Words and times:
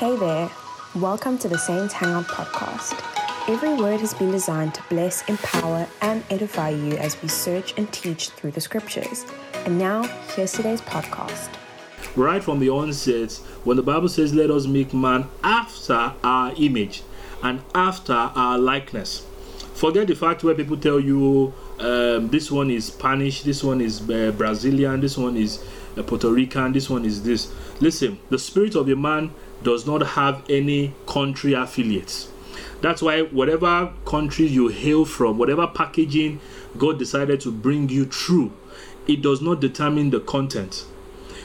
Hey 0.00 0.16
there, 0.16 0.50
welcome 0.94 1.36
to 1.40 1.46
the 1.46 1.58
Saints 1.58 1.92
Hangout 1.92 2.24
podcast. 2.24 2.98
Every 3.50 3.74
word 3.74 4.00
has 4.00 4.14
been 4.14 4.30
designed 4.30 4.72
to 4.76 4.82
bless, 4.88 5.28
empower, 5.28 5.86
and 6.00 6.24
edify 6.30 6.70
you 6.70 6.96
as 6.96 7.20
we 7.20 7.28
search 7.28 7.76
and 7.76 7.92
teach 7.92 8.30
through 8.30 8.52
the 8.52 8.62
scriptures. 8.62 9.26
And 9.66 9.78
now, 9.78 10.04
here's 10.34 10.52
today's 10.52 10.80
podcast. 10.80 11.50
Right 12.16 12.42
from 12.42 12.60
the 12.60 12.70
onset, 12.70 13.32
when 13.64 13.76
the 13.76 13.82
Bible 13.82 14.08
says, 14.08 14.32
Let 14.32 14.50
us 14.50 14.64
make 14.64 14.94
man 14.94 15.28
after 15.44 16.14
our 16.24 16.54
image 16.56 17.02
and 17.42 17.60
after 17.74 18.14
our 18.14 18.56
likeness. 18.56 19.26
Forget 19.74 20.06
the 20.06 20.14
fact 20.14 20.42
where 20.42 20.54
people 20.54 20.78
tell 20.78 20.98
you 20.98 21.52
um, 21.78 22.28
this 22.28 22.50
one 22.50 22.70
is 22.70 22.86
Spanish, 22.86 23.42
this 23.42 23.62
one 23.62 23.82
is 23.82 24.00
uh, 24.08 24.32
Brazilian, 24.34 25.00
this 25.00 25.18
one 25.18 25.36
is 25.36 25.62
uh, 25.98 26.02
Puerto 26.02 26.30
Rican, 26.30 26.72
this 26.72 26.88
one 26.88 27.04
is 27.04 27.22
this. 27.22 27.52
Listen, 27.80 28.18
the 28.30 28.38
spirit 28.38 28.74
of 28.76 28.88
a 28.88 28.96
man 28.96 29.30
does 29.62 29.86
not 29.86 30.00
have 30.00 30.42
any 30.48 30.94
country 31.06 31.52
affiliates. 31.52 32.30
That's 32.80 33.02
why, 33.02 33.22
whatever 33.22 33.92
country 34.06 34.46
you 34.46 34.68
hail 34.68 35.04
from, 35.04 35.36
whatever 35.36 35.66
packaging 35.66 36.40
God 36.78 36.98
decided 36.98 37.40
to 37.42 37.52
bring 37.52 37.88
you 37.88 38.06
through, 38.06 38.52
it 39.06 39.20
does 39.22 39.42
not 39.42 39.60
determine 39.60 40.10
the 40.10 40.20
content. 40.20 40.86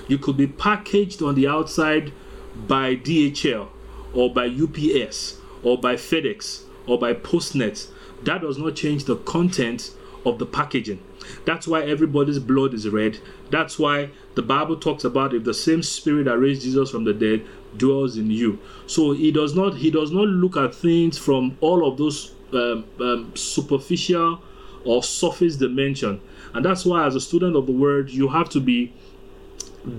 You 0.08 0.18
could 0.18 0.38
be 0.38 0.48
packaged 0.48 1.22
on 1.22 1.36
the 1.36 1.48
outside 1.48 2.14
by 2.56 2.96
DHL 2.96 3.68
or 4.14 4.34
by 4.34 4.46
UPS 4.48 5.40
or 5.64 5.78
by 5.78 5.96
FedEx 5.96 6.64
or 6.88 6.98
by 6.98 7.14
Postnet. 7.14 7.88
That 8.24 8.42
does 8.42 8.58
not 8.58 8.76
change 8.76 9.06
the 9.06 9.18
content 9.18 9.92
of 10.26 10.40
the 10.40 10.46
packaging. 10.46 11.00
That's 11.46 11.68
why 11.68 11.84
everybody's 11.84 12.40
blood 12.40 12.74
is 12.74 12.88
red. 12.90 13.20
That's 13.50 13.78
why 13.78 14.10
the 14.36 14.42
Bible 14.42 14.78
talks 14.78 15.04
about 15.04 15.34
if 15.34 15.44
the 15.44 15.54
same 15.54 15.84
spirit 15.84 16.26
that 16.26 16.38
raised 16.38 16.64
Jesus 16.64 16.92
from 16.92 17.04
the 17.04 17.14
dead 17.14 17.46
dwells 17.78 18.18
in 18.18 18.32
you. 18.32 18.60
So 18.88 19.12
he 19.12 19.32
does 19.32 19.56
not 19.56 19.78
he 19.78 19.92
does 19.92 20.12
not 20.12 20.28
look 20.28 20.58
at 20.58 20.74
things 20.74 21.18
from 21.18 21.58
all 21.62 21.88
of 21.88 21.98
those 21.98 22.34
um, 22.54 22.86
um, 23.00 23.32
superficial 23.36 24.42
or 24.84 25.04
surface 25.04 25.56
dimension. 25.56 26.22
And 26.54 26.64
that's 26.64 26.86
why 26.86 27.06
as 27.06 27.16
a 27.16 27.22
student 27.22 27.56
of 27.56 27.66
the 27.66 27.74
word 27.74 28.10
you 28.10 28.28
have 28.30 28.50
to 28.50 28.60
be 28.60 28.94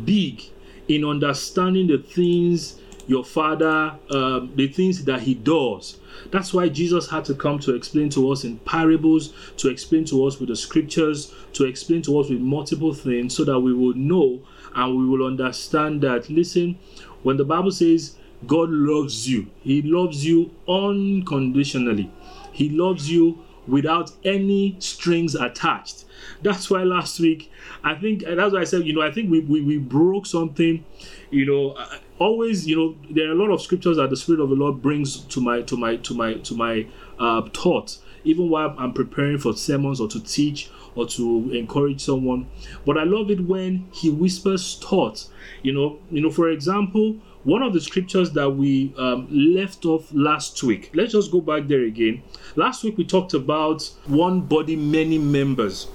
big 0.05 0.43
in 0.89 1.05
understanding 1.05 1.89
the 1.89 1.98
things 1.98 2.81
your 3.07 3.25
father, 3.25 3.97
um, 4.11 4.53
the 4.57 4.69
things 4.69 5.05
that 5.05 5.21
he 5.21 5.35
does. 5.35 5.99
That's 6.31 6.53
why 6.53 6.69
Jesus 6.69 7.11
had 7.11 7.25
to 7.27 7.35
come 7.35 7.59
to 7.61 7.75
explain 7.75 8.09
to 8.11 8.31
us 8.33 8.45
in 8.45 8.59
parables, 8.61 9.33
to 9.59 9.69
explain 9.69 10.05
to 10.07 10.27
us 10.27 10.41
with 10.41 10.49
the 10.49 10.57
scriptures, 10.57 11.34
to 11.53 11.65
explain 11.65 12.03
to 12.03 12.19
us 12.19 12.29
with 12.29 12.41
multiple 12.41 12.95
things 12.95 13.37
so 13.37 13.45
that 13.45 13.61
we 13.61 13.73
will 13.73 13.95
know 13.95 14.41
and 14.75 14.97
we 14.97 15.07
will 15.07 15.27
understand 15.27 16.03
that, 16.03 16.29
listen, 16.29 16.79
when 17.23 17.37
the 17.37 17.45
Bible 17.45 17.71
says 17.71 18.17
God 18.47 18.71
loves 18.71 19.29
you, 19.29 19.47
He 19.62 19.83
loves 19.83 20.27
you 20.27 20.51
unconditionally, 20.69 22.11
He 22.53 22.69
loves 22.69 23.11
you 23.11 23.39
without 23.67 24.11
any 24.25 24.77
strings 24.78 25.34
attached. 25.34 26.05
That's 26.42 26.70
why 26.70 26.83
last 26.83 27.20
week, 27.20 27.50
I 27.83 27.95
think, 27.95 28.25
that's 28.25 28.53
why 28.53 28.61
I 28.61 28.64
said, 28.64 28.84
you 28.84 28.92
know, 28.92 29.03
I 29.03 29.11
think 29.11 29.31
we, 29.31 29.41
we, 29.41 29.61
we 29.62 29.78
broke 29.78 30.27
something, 30.27 30.84
you 31.31 31.47
know, 31.47 31.77
always, 32.19 32.67
you 32.67 32.77
know, 32.77 32.97
there 33.11 33.28
are 33.28 33.33
a 33.33 33.34
lot 33.34 33.50
of 33.50 33.61
scriptures 33.61 33.97
that 33.97 34.11
the 34.11 34.17
Spirit 34.17 34.41
of 34.41 34.50
the 34.50 34.55
Lord 34.55 34.83
brings 34.83 35.20
to 35.20 35.41
my, 35.41 35.62
to 35.62 35.77
my, 35.77 35.97
to 35.97 36.14
my, 36.14 36.34
to 36.34 36.55
my 36.55 36.87
uh, 37.19 37.42
thought, 37.53 37.98
even 38.25 38.48
while 38.48 38.75
I'm 38.78 38.92
preparing 38.92 39.39
for 39.39 39.55
sermons 39.55 40.00
or 40.00 40.09
to 40.09 40.22
teach 40.22 40.70
or 40.94 41.06
to 41.06 41.50
encourage 41.53 42.00
someone. 42.00 42.48
But 42.84 42.98
I 42.98 43.05
love 43.05 43.31
it 43.31 43.41
when 43.41 43.89
He 43.92 44.11
whispers 44.11 44.78
thoughts. 44.78 45.28
You 45.62 45.72
know, 45.72 45.98
you 46.11 46.20
know, 46.22 46.31
for 46.31 46.48
example, 46.50 47.20
one 47.47 47.62
of 47.62 47.72
the 47.72 47.80
scriptures 47.80 48.33
that 48.33 48.50
we 48.50 48.92
um, 48.98 49.28
left 49.30 49.86
off 49.86 50.12
last 50.12 50.61
week. 50.64 50.91
Let's 50.94 51.12
just 51.12 51.30
go 51.30 51.41
back 51.41 51.69
there 51.69 51.84
again. 51.84 52.25
Last 52.56 52.83
week 52.83 52.98
we 52.98 53.05
talked 53.05 53.34
about 53.34 53.88
one 54.06 54.41
body, 54.41 54.75
many 54.75 55.16
members. 55.16 55.87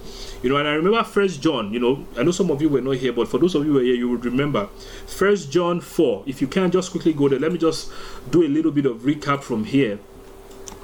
You 0.42 0.48
know, 0.48 0.56
and 0.56 0.66
I 0.66 0.72
remember 0.72 1.04
First 1.04 1.42
John. 1.42 1.70
You 1.70 1.78
know, 1.78 2.06
I 2.16 2.22
know 2.22 2.30
some 2.30 2.50
of 2.50 2.62
you 2.62 2.70
were 2.70 2.80
not 2.80 2.96
here, 2.96 3.12
but 3.12 3.28
for 3.28 3.36
those 3.36 3.54
of 3.54 3.66
you 3.66 3.72
who 3.72 3.78
were 3.78 3.84
here, 3.84 3.94
you 3.94 4.08
would 4.08 4.24
remember 4.24 4.66
First 5.06 5.52
John 5.52 5.82
four. 5.82 6.24
If 6.24 6.40
you 6.40 6.46
can, 6.46 6.70
just 6.70 6.90
quickly 6.90 7.12
go 7.12 7.28
there. 7.28 7.38
Let 7.38 7.52
me 7.52 7.58
just 7.58 7.92
do 8.30 8.42
a 8.42 8.48
little 8.48 8.72
bit 8.72 8.86
of 8.86 9.02
recap 9.02 9.42
from 9.42 9.64
here. 9.64 9.98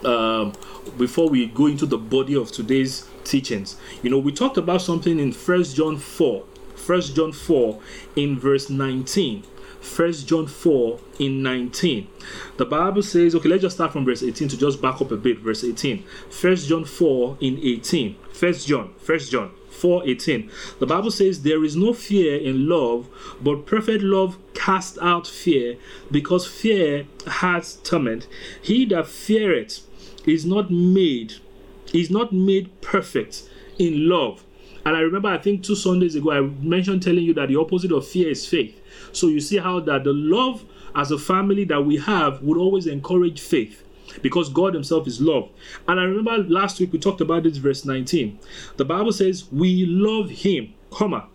Um, 0.05 0.53
before 0.99 1.31
we 1.31 1.47
go 1.47 1.67
into 1.67 1.87
the 1.87 1.99
body 1.99 2.37
of 2.37 2.53
today's 2.53 3.09
teachings, 3.25 3.79
you 4.03 4.11
know, 4.11 4.19
we 4.19 4.33
talked 4.33 4.59
about 4.59 4.83
something 4.83 5.19
in 5.19 5.33
First 5.33 5.77
John 5.77 5.97
4, 5.97 6.45
First 6.77 7.17
John 7.17 7.33
4 7.33 7.81
in 8.17 8.39
verse 8.39 8.69
19. 8.69 9.45
First 9.81 10.29
John 10.29 10.47
4 10.47 10.99
in 11.19 11.43
19. 11.43 12.09
The 12.57 12.65
Bible 12.65 13.03
says, 13.03 13.35
okay, 13.35 13.49
let's 13.49 13.63
just 13.63 13.77
start 13.77 13.93
from 13.93 14.05
verse 14.05 14.23
18 14.23 14.49
to 14.49 14.57
just 14.57 14.83
back 14.83 15.01
up 15.01 15.11
a 15.11 15.17
bit. 15.17 15.39
Verse 15.39 15.65
18. 15.65 16.05
First 16.31 16.69
John 16.69 16.85
4 16.85 17.39
in 17.41 17.59
18. 17.63 18.17
First 18.33 18.67
John, 18.69 18.95
First 18.99 19.33
John 19.33 19.51
4 19.71 20.09
18. 20.09 20.51
The 20.81 20.87
Bible 20.87 21.11
says, 21.11 21.43
There 21.43 21.65
is 21.65 21.77
no 21.77 21.93
fear 21.93 22.37
in 22.37 22.69
love, 22.69 23.09
but 23.41 23.67
perfect 23.67 24.03
love 24.03 24.39
casts 24.55 24.99
out 25.01 25.27
fear, 25.27 25.77
because 26.11 26.47
fear 26.47 27.07
has 27.27 27.77
torment. 27.77 28.27
He 28.61 28.85
that 28.87 29.07
feareth 29.07 29.81
is 30.27 30.45
not 30.45 30.71
made, 30.71 31.35
is 31.93 32.11
not 32.11 32.33
made 32.33 32.81
perfect 32.81 33.49
in 33.79 34.09
love. 34.09 34.45
And 34.85 34.97
I 34.97 35.01
remember, 35.01 35.29
I 35.29 35.39
think 35.39 35.65
two 35.65 35.75
Sundays 35.75 36.15
ago, 36.15 36.31
I 36.31 36.41
mentioned 36.41 37.03
telling 37.03 37.25
you 37.25 37.35
that 37.35 37.49
the 37.49 37.57
opposite 37.57 37.93
of 37.93 38.07
fear 38.07 38.31
is 38.31 38.47
faith. 38.47 38.78
So 39.13 39.29
you 39.29 39.41
see 39.41 39.59
how 39.59 39.81
that 39.81 40.05
the 40.05 40.13
love 40.13 40.65
as 40.95 41.11
a 41.11 41.19
family 41.19 41.65
that 41.65 41.85
we 41.85 41.97
have 41.99 42.43
would 42.43 42.59
always 42.59 42.87
encourage 42.87 43.41
faith 43.41 43.85
because 44.23 44.49
God 44.49 44.75
Himself 44.75 45.07
is 45.07 45.21
love. 45.21 45.49
And 45.87 46.01
I 46.01 46.05
remember 46.05 46.39
last 46.49 46.81
week 46.81 46.93
we 46.93 46.99
talked 46.99 47.21
about 47.21 47.43
this 47.43 47.57
verse 47.59 47.85
19. 47.85 48.39
The 48.77 48.85
Bible 48.85 49.13
says, 49.13 49.51
We 49.53 49.87
love 49.87 50.31
Him, 50.31 50.75
comma, 50.91 51.29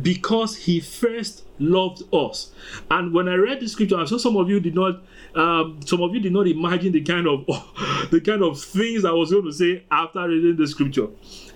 because 0.00 0.56
He 0.56 0.80
first 0.80 1.44
loved 1.58 2.02
us. 2.12 2.52
And 2.90 3.12
when 3.12 3.28
I 3.28 3.34
read 3.34 3.60
the 3.60 3.68
scripture, 3.68 3.96
I'm 3.96 4.06
sure 4.06 4.18
some 4.18 4.36
of 4.36 4.48
you 4.48 4.60
did 4.60 4.74
not, 4.74 5.02
um, 5.34 5.80
some 5.84 6.02
of 6.02 6.14
you 6.14 6.20
did 6.20 6.32
not 6.32 6.46
imagine 6.46 6.92
the 6.92 7.02
kind 7.02 7.26
of 7.26 7.46
the 8.10 8.20
kind 8.20 8.42
of 8.42 8.60
things 8.60 9.04
I 9.04 9.12
was 9.12 9.30
going 9.30 9.44
to 9.44 9.52
say 9.52 9.84
after 9.90 10.28
reading 10.28 10.56
the 10.56 10.66
scripture. 10.66 11.08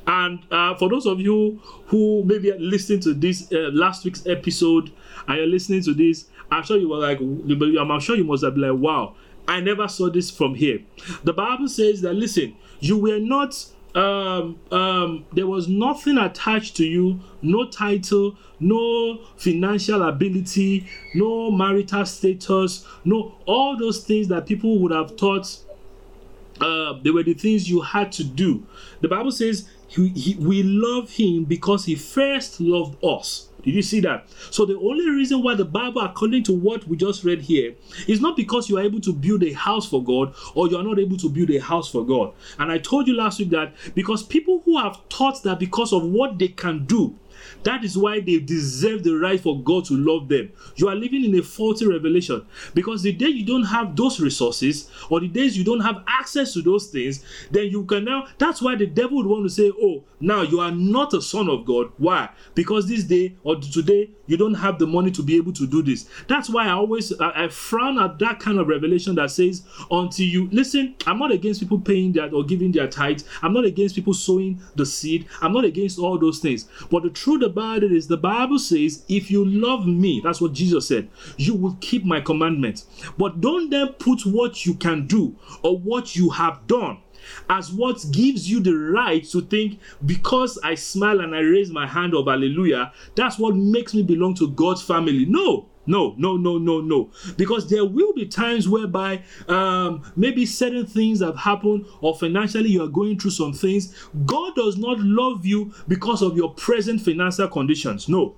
And 0.07 0.41
uh, 0.51 0.75
for 0.77 0.89
those 0.89 1.07
of 1.07 1.21
you 1.21 1.61
who 1.87 2.25
maybe 2.25 2.53
listened 2.53 3.03
to 3.03 3.15
this 3.15 3.53
uh, 3.53 3.71
last 3.73 4.05
week's 4.05 4.27
episode 4.27 4.91
and 5.27 5.37
you're 5.37 5.47
listening 5.47 5.83
to 5.83 5.93
this, 5.93 6.27
I'm 6.51 6.63
sure 6.63 6.79
you 6.79 6.89
were 6.89 6.97
like, 6.97 7.21
I'm 7.21 8.01
sure 8.01 8.17
you 8.17 8.25
must 8.25 8.43
have 8.43 8.55
been 8.55 8.63
like, 8.63 8.81
wow, 8.81 9.17
I 9.47 9.61
never 9.61 9.87
saw 9.87 10.09
this 10.09 10.31
from 10.31 10.55
here. 10.55 10.81
The 11.25 11.33
Bible 11.33 11.69
says 11.69 12.01
that, 12.03 12.15
listen, 12.15 12.57
you 12.81 12.97
were 12.97 13.19
not 13.19 13.67
um, 13.95 14.59
um, 14.71 15.25
there 15.33 15.47
was 15.47 15.69
nothing 15.69 16.19
attached 16.19 16.77
to 16.77 16.85
you, 16.85 17.21
no 17.43 17.69
title, 17.69 18.37
no 18.61 19.21
financial 19.37 20.03
ability, 20.03 20.87
no 21.15 21.51
marital 21.51 22.05
status, 22.05 22.87
no 23.05 23.37
all 23.47 23.77
those 23.77 24.05
things 24.05 24.29
that 24.29 24.47
people 24.47 24.79
would 24.81 24.93
have 24.93 25.17
thought 25.17 25.59
uh, 26.61 26.95
they 27.03 27.11
were 27.11 27.23
the 27.23 27.35
things 27.35 27.71
you 27.71 27.81
had 27.81 28.13
to 28.13 28.25
do. 28.25 28.67
The 29.01 29.09
Bible 29.09 29.31
says 29.31 29.69
he, 29.87 30.09
he, 30.09 30.35
we 30.35 30.63
love 30.63 31.11
him 31.11 31.45
because 31.45 31.85
he 31.85 31.95
first 31.95 32.61
loved 32.61 33.03
us. 33.05 33.48
Did 33.69 33.75
you 33.75 33.83
see 33.83 34.01
that? 34.01 34.27
So 34.51 34.65
the 34.65 34.79
only 34.79 35.11
reason 35.11 35.43
why 35.43 35.55
the 35.55 35.67
Bible, 35.67 36.01
according 36.01 36.43
to 36.45 36.55
what 36.55 36.89
we 36.89 36.97
just 36.97 37.23
read 37.23 37.43
here, 37.43 37.75
is 38.07 38.19
not 38.19 38.35
because 38.35 38.71
you 38.71 38.79
are 38.79 38.83
able 38.83 39.03
to 39.03 39.13
build 39.13 39.43
a 39.43 39.53
house 39.53 39.87
for 39.87 40.03
God 40.03 40.35
or 40.55 40.69
you 40.69 40.79
are 40.79 40.83
not 40.83 40.99
able 40.99 41.19
to 41.19 41.29
build 41.29 41.51
a 41.51 41.59
house 41.59 41.91
for 41.91 42.03
God. 42.03 42.33
And 42.59 42.73
I 42.73 42.79
told 42.79 43.07
you 43.07 43.15
last 43.15 43.41
week 43.41 43.51
that 43.51 43.75
because 43.95 44.23
people 44.23 44.63
who 44.65 44.79
have 44.79 44.99
thought 45.11 45.43
that 45.43 45.59
because 45.59 45.93
of 45.93 46.03
what 46.03 46.39
they 46.39 46.49
can 46.49 46.87
do, 46.87 47.19
that 47.65 47.85
is 47.85 47.97
why 47.97 48.21
they 48.21 48.39
deserve 48.39 49.05
the 49.05 49.15
right 49.15 49.41
for 49.41 49.61
God 49.63 49.85
to 49.87 49.95
love 49.95 50.29
them. 50.29 50.51
You 50.77 50.89
are 50.89 50.95
living 50.95 51.25
in 51.25 51.39
a 51.39 51.43
faulty 51.43 51.87
revelation 51.87 52.45
because 52.75 53.03
the 53.03 53.13
day 53.13 53.29
you 53.29 53.45
don't 53.45 53.65
have 53.65 53.97
those 53.97 54.21
resources 54.21 54.91
or 55.11 55.21
the 55.21 55.29
days 55.29 55.57
you 55.57 55.65
don't 55.65 55.81
have 55.81 56.05
access 56.07 56.53
to 56.55 56.63
those 56.63 56.89
things, 56.89 57.25
then 57.51 57.67
you 57.67 57.85
can 57.85 58.05
now. 58.05 58.27
That's 58.39 58.63
why 58.63 58.77
the 58.77 58.87
devil 58.87 59.19
would 59.19 59.27
want 59.27 59.45
to 59.45 59.51
say, 59.51 59.73
Oh, 59.81 60.05
now 60.21 60.43
you 60.43 60.61
are 60.61 60.71
not 60.71 61.15
a 61.15 61.23
son 61.23 61.49
of 61.49 61.65
God. 61.65 61.93
Why? 61.99 62.29
Because 62.55 62.89
this 62.89 63.05
day 63.05 63.37
or 63.45 63.57
today 63.57 64.11
you 64.27 64.37
don't 64.37 64.55
have 64.55 64.79
the 64.79 64.87
money 64.87 65.11
to 65.13 65.23
be 65.23 65.37
able 65.37 65.53
to 65.55 65.67
do 65.67 65.83
this. 65.83 66.09
That's 66.27 66.51
why 66.51 66.67
I 66.67 66.73
always 66.73 67.19
I, 67.21 67.45
I 67.45 67.49
frown 67.49 67.99
at 67.99 68.19
that 68.19 68.41
kind 68.41 68.59
of 68.59 68.69
revelation 68.69 69.15
that 69.17 69.31
says, 69.31 69.63
Until 69.91 70.27
you 70.27 70.49
listen, 70.51 70.97
I'm 71.07 71.19
not 71.19 71.33
against 71.33 71.61
people 71.61 71.81
paying 71.81 72.13
that 72.13 72.33
or 72.33 72.45
giving 72.45 72.73
their 72.73 72.89
tithes. 72.89 73.25
I'm 73.43 73.53
not 73.53 73.65
against 73.65 73.95
people 73.95 74.15
sowing 74.15 74.61
the 74.77 74.87
seed. 74.87 75.27
I'm 75.41 75.53
not 75.53 75.65
against 75.65 75.99
all 75.99 76.19
those 76.19 76.39
things. 76.39 76.69
But 76.91 77.03
the 77.03 77.11
truth 77.11 77.28
about 77.37 77.83
it 77.83 77.93
is 77.93 78.09
the 78.09 78.17
Bible 78.17 78.59
says, 78.59 79.05
if 79.09 79.31
you 79.31 79.45
love 79.45 79.87
me, 79.87 80.21
that's 80.23 80.41
what 80.41 80.53
Jesus 80.53 80.89
said, 80.89 81.09
you 81.37 81.55
will 81.55 81.77
keep 81.81 82.05
my 82.05 82.21
commandments. 82.21 82.87
But 83.17 83.41
don't 83.41 83.71
then 83.71 83.89
put 83.95 84.25
what 84.25 84.67
you 84.67 84.75
can 84.75 85.07
do 85.07 85.37
or 85.63 85.79
what 85.79 86.17
you 86.17 86.31
have 86.31 86.67
done 86.67 86.99
as 87.51 87.73
what 87.73 88.05
gives 88.11 88.51
you 88.51 88.61
the 88.61 88.75
right 88.75 89.25
to 89.25 89.43
think 89.43 89.79
because 90.05 90.59
I 90.63 90.75
smile 90.75 91.21
and 91.21 91.35
I 91.35 91.41
raise 91.41 91.71
my 91.71 91.87
hand 91.87 92.15
of 92.15 92.27
hallelujah, 92.27 92.93
that's 93.15 93.39
what 93.39 93.55
makes 93.55 93.95
me 93.95 94.03
belong 94.03 94.35
to 94.35 94.49
God's 94.51 94.83
family. 94.83 95.25
No, 95.27 95.67
No, 95.89 96.15
no, 96.19 96.37
no, 96.37 96.59
no, 96.59 96.81
no. 96.81 97.11
Because 97.37 97.69
there 97.69 97.85
will 97.85 98.13
be 98.13 98.27
times 98.27 98.69
whereby 98.69 99.23
um, 99.49 100.03
maybe 100.17 100.45
certain 100.47 100.87
things 100.87 101.21
have 101.21 101.37
happened 101.37 101.87
or 102.01 102.15
financially 102.15 102.69
you 102.69 102.85
are 102.85 102.89
going 102.89 103.19
through 103.19 103.31
some 103.31 103.55
things. 103.55 103.95
God 104.27 104.55
does 104.55 104.77
not 104.77 105.01
love 105.01 105.47
you 105.47 105.73
because 105.89 106.23
of 106.23 106.37
your 106.37 106.53
present 106.55 107.01
financial 107.01 107.49
conditions. 107.49 108.09
No. 108.09 108.37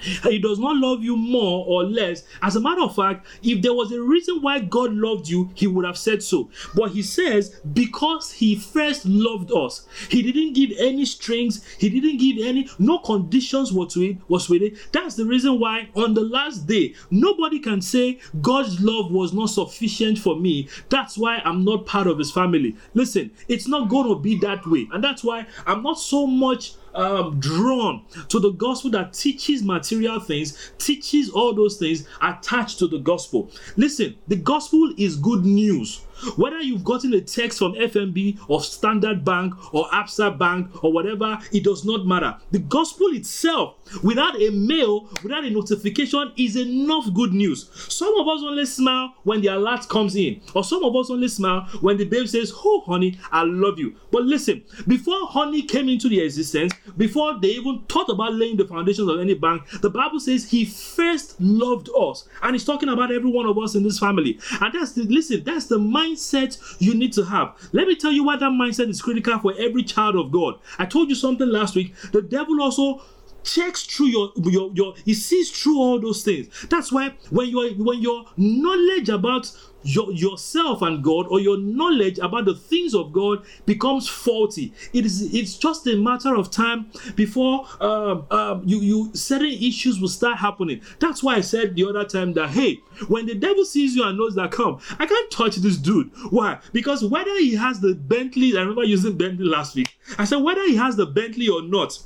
He 0.00 0.38
does 0.38 0.58
not 0.58 0.76
love 0.76 1.02
you 1.02 1.16
more 1.16 1.64
or 1.66 1.84
less. 1.84 2.24
As 2.42 2.56
a 2.56 2.60
matter 2.60 2.82
of 2.82 2.94
fact, 2.94 3.26
if 3.42 3.62
there 3.62 3.74
was 3.74 3.92
a 3.92 4.00
reason 4.00 4.40
why 4.40 4.60
God 4.60 4.92
loved 4.92 5.28
you, 5.28 5.50
He 5.54 5.66
would 5.66 5.84
have 5.84 5.98
said 5.98 6.22
so. 6.22 6.50
But 6.74 6.92
He 6.92 7.02
says, 7.02 7.60
because 7.72 8.32
He 8.32 8.56
first 8.56 9.06
loved 9.06 9.52
us, 9.52 9.86
He 10.08 10.22
didn't 10.22 10.54
give 10.54 10.70
any 10.78 11.04
strings, 11.04 11.64
He 11.78 11.88
didn't 11.88 12.18
give 12.18 12.44
any, 12.46 12.68
no 12.78 12.98
conditions 12.98 13.72
with, 13.72 13.88
was 14.28 14.48
with 14.48 14.62
it. 14.62 14.76
That's 14.92 15.14
the 15.14 15.24
reason 15.24 15.58
why 15.58 15.88
on 15.94 16.14
the 16.14 16.22
last 16.22 16.66
day, 16.66 16.94
nobody 17.10 17.58
can 17.58 17.80
say 17.80 18.20
God's 18.42 18.80
love 18.80 19.10
was 19.10 19.32
not 19.32 19.46
sufficient 19.46 20.18
for 20.18 20.36
me. 20.36 20.68
That's 20.88 21.16
why 21.16 21.40
I'm 21.44 21.64
not 21.64 21.86
part 21.86 22.06
of 22.06 22.18
His 22.18 22.30
family. 22.30 22.76
Listen, 22.94 23.30
it's 23.48 23.68
not 23.68 23.88
going 23.88 24.08
to 24.08 24.16
be 24.16 24.38
that 24.40 24.66
way. 24.66 24.88
And 24.92 25.02
that's 25.02 25.24
why 25.24 25.46
I'm 25.66 25.82
not 25.82 25.98
so 25.98 26.26
much 26.26 26.74
um, 26.98 27.38
drawn 27.38 28.02
to 28.28 28.40
the 28.40 28.50
gospel 28.50 28.90
that 28.90 29.12
teaches 29.12 29.62
material 29.62 30.18
things, 30.20 30.72
teaches 30.78 31.30
all 31.30 31.54
those 31.54 31.76
things 31.76 32.06
attached 32.20 32.78
to 32.80 32.88
the 32.88 32.98
gospel. 32.98 33.50
Listen, 33.76 34.16
the 34.26 34.36
gospel 34.36 34.92
is 34.98 35.16
good 35.16 35.44
news. 35.44 36.00
Whether 36.36 36.60
you've 36.60 36.84
gotten 36.84 37.12
a 37.14 37.20
text 37.20 37.58
from 37.58 37.74
FNB 37.74 38.38
or 38.48 38.62
Standard 38.62 39.24
Bank 39.24 39.54
or 39.74 39.86
Absa 39.88 40.36
Bank 40.36 40.84
or 40.84 40.92
whatever, 40.92 41.38
it 41.52 41.64
does 41.64 41.84
not 41.84 42.06
matter. 42.06 42.36
The 42.50 42.60
gospel 42.60 43.08
itself, 43.08 43.76
without 44.02 44.40
a 44.40 44.50
mail, 44.50 45.08
without 45.22 45.44
a 45.44 45.50
notification, 45.50 46.32
is 46.36 46.56
enough 46.56 47.12
good 47.14 47.32
news. 47.32 47.70
Some 47.88 48.14
of 48.18 48.28
us 48.28 48.42
only 48.42 48.66
smile 48.66 49.14
when 49.24 49.40
the 49.40 49.48
alert 49.48 49.88
comes 49.88 50.16
in, 50.16 50.40
or 50.54 50.64
some 50.64 50.84
of 50.84 50.94
us 50.96 51.10
only 51.10 51.28
smile 51.28 51.68
when 51.80 51.96
the 51.96 52.04
babe 52.04 52.26
says, 52.26 52.52
Oh, 52.64 52.82
honey, 52.86 53.18
I 53.30 53.42
love 53.44 53.78
you. 53.78 53.96
But 54.10 54.24
listen, 54.24 54.64
before 54.86 55.26
honey 55.26 55.62
came 55.62 55.88
into 55.88 56.08
the 56.08 56.20
existence, 56.20 56.72
before 56.96 57.38
they 57.40 57.48
even 57.48 57.82
thought 57.88 58.08
about 58.08 58.34
laying 58.34 58.56
the 58.56 58.66
foundations 58.66 59.08
of 59.08 59.20
any 59.20 59.34
bank, 59.34 59.68
the 59.80 59.90
Bible 59.90 60.20
says 60.20 60.50
he 60.50 60.64
first 60.64 61.40
loved 61.40 61.88
us. 61.98 62.28
And 62.42 62.54
he's 62.54 62.64
talking 62.64 62.88
about 62.88 63.12
every 63.12 63.30
one 63.30 63.46
of 63.46 63.58
us 63.58 63.74
in 63.74 63.82
this 63.82 63.98
family. 63.98 64.38
And 64.60 64.74
that's 64.74 64.92
the 64.92 65.02
listen, 65.02 65.44
that's 65.44 65.66
the 65.66 65.78
mindset 66.08 66.58
you 66.78 66.94
need 66.94 67.12
to 67.14 67.24
have. 67.24 67.54
Let 67.72 67.88
me 67.88 67.96
tell 67.96 68.12
you 68.12 68.24
why 68.24 68.36
that 68.36 68.50
mindset 68.50 68.88
is 68.88 69.02
critical 69.02 69.38
for 69.38 69.54
every 69.58 69.82
child 69.82 70.16
of 70.16 70.30
God. 70.30 70.58
I 70.78 70.86
told 70.86 71.08
you 71.08 71.14
something 71.14 71.48
last 71.48 71.74
week. 71.74 71.94
The 72.12 72.22
devil 72.22 72.60
also 72.62 73.02
checks 73.44 73.84
through 73.84 74.06
your 74.06 74.32
your 74.36 74.70
your 74.74 74.94
he 75.04 75.14
sees 75.14 75.50
through 75.50 75.78
all 75.78 75.98
those 76.00 76.22
things 76.22 76.48
that's 76.68 76.92
why 76.92 77.14
when 77.30 77.48
your 77.48 77.70
when 77.74 77.98
your 78.02 78.24
knowledge 78.36 79.08
about 79.08 79.50
your, 79.88 80.12
yourself 80.12 80.82
and 80.82 81.02
God 81.02 81.26
or 81.28 81.40
your 81.40 81.58
knowledge 81.58 82.18
about 82.18 82.44
the 82.44 82.54
things 82.54 82.94
of 82.94 83.12
God 83.12 83.44
becomes 83.66 84.08
faulty. 84.08 84.72
It 84.92 85.04
is 85.04 85.34
it's 85.34 85.56
just 85.56 85.86
a 85.86 85.96
matter 85.96 86.34
of 86.34 86.50
time 86.50 86.90
before 87.16 87.66
um, 87.80 88.26
um, 88.30 88.62
you 88.66 88.80
you 88.80 89.10
certain 89.14 89.48
issues 89.48 90.00
will 90.00 90.08
start 90.08 90.38
happening. 90.38 90.80
That's 90.98 91.22
why 91.22 91.36
I 91.36 91.40
said 91.40 91.74
the 91.74 91.88
other 91.88 92.04
time 92.04 92.32
that 92.34 92.50
hey, 92.50 92.76
when 93.08 93.26
the 93.26 93.34
devil 93.34 93.64
sees 93.64 93.94
you 93.94 94.04
and 94.04 94.18
knows 94.18 94.34
that 94.34 94.52
come, 94.52 94.80
I 94.98 95.06
can't 95.06 95.30
touch 95.30 95.56
this 95.56 95.76
dude. 95.76 96.10
Why? 96.30 96.58
Because 96.72 97.04
whether 97.04 97.36
he 97.38 97.54
has 97.54 97.80
the 97.80 97.94
Bentley, 97.94 98.56
I 98.56 98.60
remember 98.60 98.84
using 98.84 99.16
Bentley 99.16 99.46
last 99.46 99.74
week. 99.74 99.96
I 100.18 100.24
said 100.24 100.38
whether 100.38 100.62
he 100.64 100.76
has 100.76 100.96
the 100.96 101.06
Bentley 101.06 101.48
or 101.48 101.62
not 101.62 101.98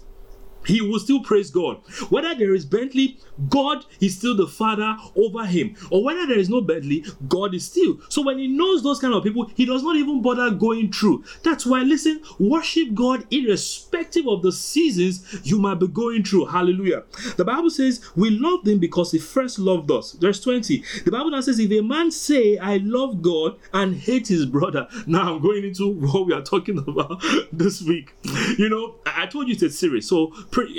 he 0.66 0.80
will 0.80 0.98
still 0.98 1.20
praise 1.22 1.50
God. 1.50 1.78
Whether 2.10 2.34
there 2.34 2.54
is 2.54 2.64
Bentley, 2.64 3.18
God 3.48 3.84
is 4.00 4.16
still 4.16 4.36
the 4.36 4.46
father 4.46 4.96
over 5.16 5.44
him. 5.46 5.76
Or 5.90 6.04
whether 6.04 6.26
there 6.26 6.38
is 6.38 6.48
no 6.48 6.60
Bentley, 6.60 7.04
God 7.28 7.54
is 7.54 7.64
still. 7.64 7.98
So 8.08 8.22
when 8.22 8.38
he 8.38 8.48
knows 8.48 8.82
those 8.82 9.00
kind 9.00 9.14
of 9.14 9.22
people, 9.22 9.50
he 9.54 9.64
does 9.64 9.82
not 9.82 9.96
even 9.96 10.22
bother 10.22 10.50
going 10.50 10.92
through. 10.92 11.24
That's 11.42 11.66
why, 11.66 11.82
listen, 11.82 12.22
worship 12.38 12.94
God 12.94 13.26
irrespective 13.30 14.26
of 14.26 14.42
the 14.42 14.52
seasons 14.52 15.40
you 15.44 15.58
might 15.58 15.78
be 15.80 15.88
going 15.88 16.24
through. 16.24 16.46
Hallelujah. 16.46 17.04
The 17.36 17.44
Bible 17.44 17.70
says 17.70 18.00
we 18.16 18.30
love 18.30 18.66
him 18.66 18.78
because 18.78 19.12
he 19.12 19.18
first 19.18 19.58
loved 19.58 19.90
us. 19.90 20.12
Verse 20.12 20.40
20. 20.40 20.84
The 21.04 21.10
Bible 21.10 21.30
now 21.30 21.40
says, 21.40 21.58
if 21.58 21.70
a 21.70 21.80
man 21.80 22.10
say, 22.10 22.58
I 22.58 22.76
love 22.78 23.22
God 23.22 23.56
and 23.72 23.94
hate 23.96 24.28
his 24.28 24.46
brother. 24.46 24.88
Now 25.06 25.34
I'm 25.34 25.42
going 25.42 25.64
into 25.64 25.88
what 25.88 26.26
we 26.26 26.32
are 26.32 26.42
talking 26.42 26.78
about 26.86 27.22
this 27.52 27.82
week. 27.82 28.14
You 28.56 28.68
know, 28.68 28.94
I 29.04 29.26
told 29.26 29.48
you 29.48 29.54
it's 29.54 29.62
a 29.62 29.70
series. 29.70 30.08
So 30.08 30.32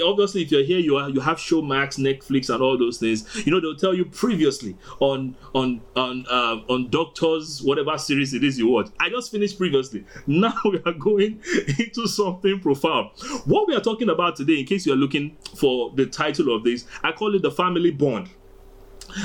obviously 0.06 0.44
if 0.44 0.52
you're 0.52 0.64
here 0.64 0.80
you 0.80 0.98
are 0.98 1.10
you 1.10 1.20
have 1.20 1.38
showmax 1.38 1.98
netflix 1.98 2.54
and 2.54 2.62
all 2.62 2.78
those 2.78 2.98
things. 2.98 3.46
You 3.46 3.52
know 3.52 3.60
they'll 3.60 3.76
tell 3.76 3.94
you 3.94 4.06
previously 4.06 4.78
on 5.00 5.36
on 5.54 5.82
on 5.96 6.26
um, 6.30 6.66
on 6.70 6.90
doctors 6.90 7.62
whatever 7.62 7.98
series 7.98 8.34
it 8.34 8.44
is 8.44 8.58
you 8.58 8.68
watch. 8.68 8.90
I 9.00 9.10
just 9.10 9.32
finished 9.32 9.58
previously. 9.58 10.06
Now 10.28 10.56
we 10.66 10.82
are 10.86 10.94
going 10.94 11.42
into 11.80 12.08
something 12.08 12.60
profound. 12.60 13.12
What 13.46 13.68
we 13.68 13.76
are 13.76 13.82
talking 13.82 14.10
about 14.10 14.36
today 14.36 14.60
in 14.60 14.66
case 14.66 14.86
you're 14.86 14.96
looking 14.96 15.38
for 15.56 15.92
the 15.96 16.06
title 16.06 16.54
of 16.56 16.64
this 16.64 16.86
i 17.04 17.12
call 17.12 17.36
it 17.36 17.42
the 17.42 17.52
family 17.52 17.92
bond. 17.92 18.30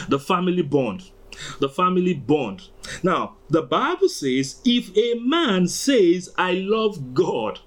The 0.08 0.18
family 0.18 0.62
bond. 0.62 1.10
The 1.60 1.68
family 1.68 2.14
bond. 2.14 2.68
Now, 3.02 3.36
the 3.48 3.62
Bible 3.62 4.08
says, 4.08 4.60
if 4.64 4.96
a 4.96 5.18
man 5.20 5.68
says, 5.68 6.30
I 6.36 6.52
love 6.52 7.14
God, 7.14 7.60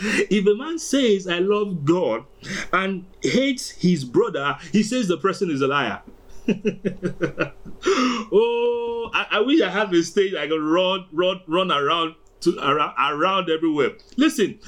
if 0.00 0.46
a 0.46 0.54
man 0.54 0.78
says, 0.78 1.26
I 1.26 1.38
love 1.38 1.84
God 1.84 2.24
and 2.72 3.04
hates 3.22 3.70
his 3.70 4.04
brother, 4.04 4.56
he 4.72 4.82
says 4.82 5.08
the 5.08 5.18
person 5.18 5.50
is 5.50 5.60
a 5.60 5.68
liar. 5.68 6.02
oh, 8.32 9.10
I, 9.12 9.26
I, 9.32 9.40
wish 9.40 9.60
I 9.60 9.68
had 9.68 9.92
a 9.92 10.02
stage 10.02 10.34
I 10.34 10.48
could 10.48 10.62
run, 10.62 11.06
run, 11.12 11.42
run 11.46 11.70
around 11.70 12.14
to 12.40 12.56
around, 12.58 12.94
around 12.98 13.50
everywhere. 13.50 13.90
Listen, 14.16 14.58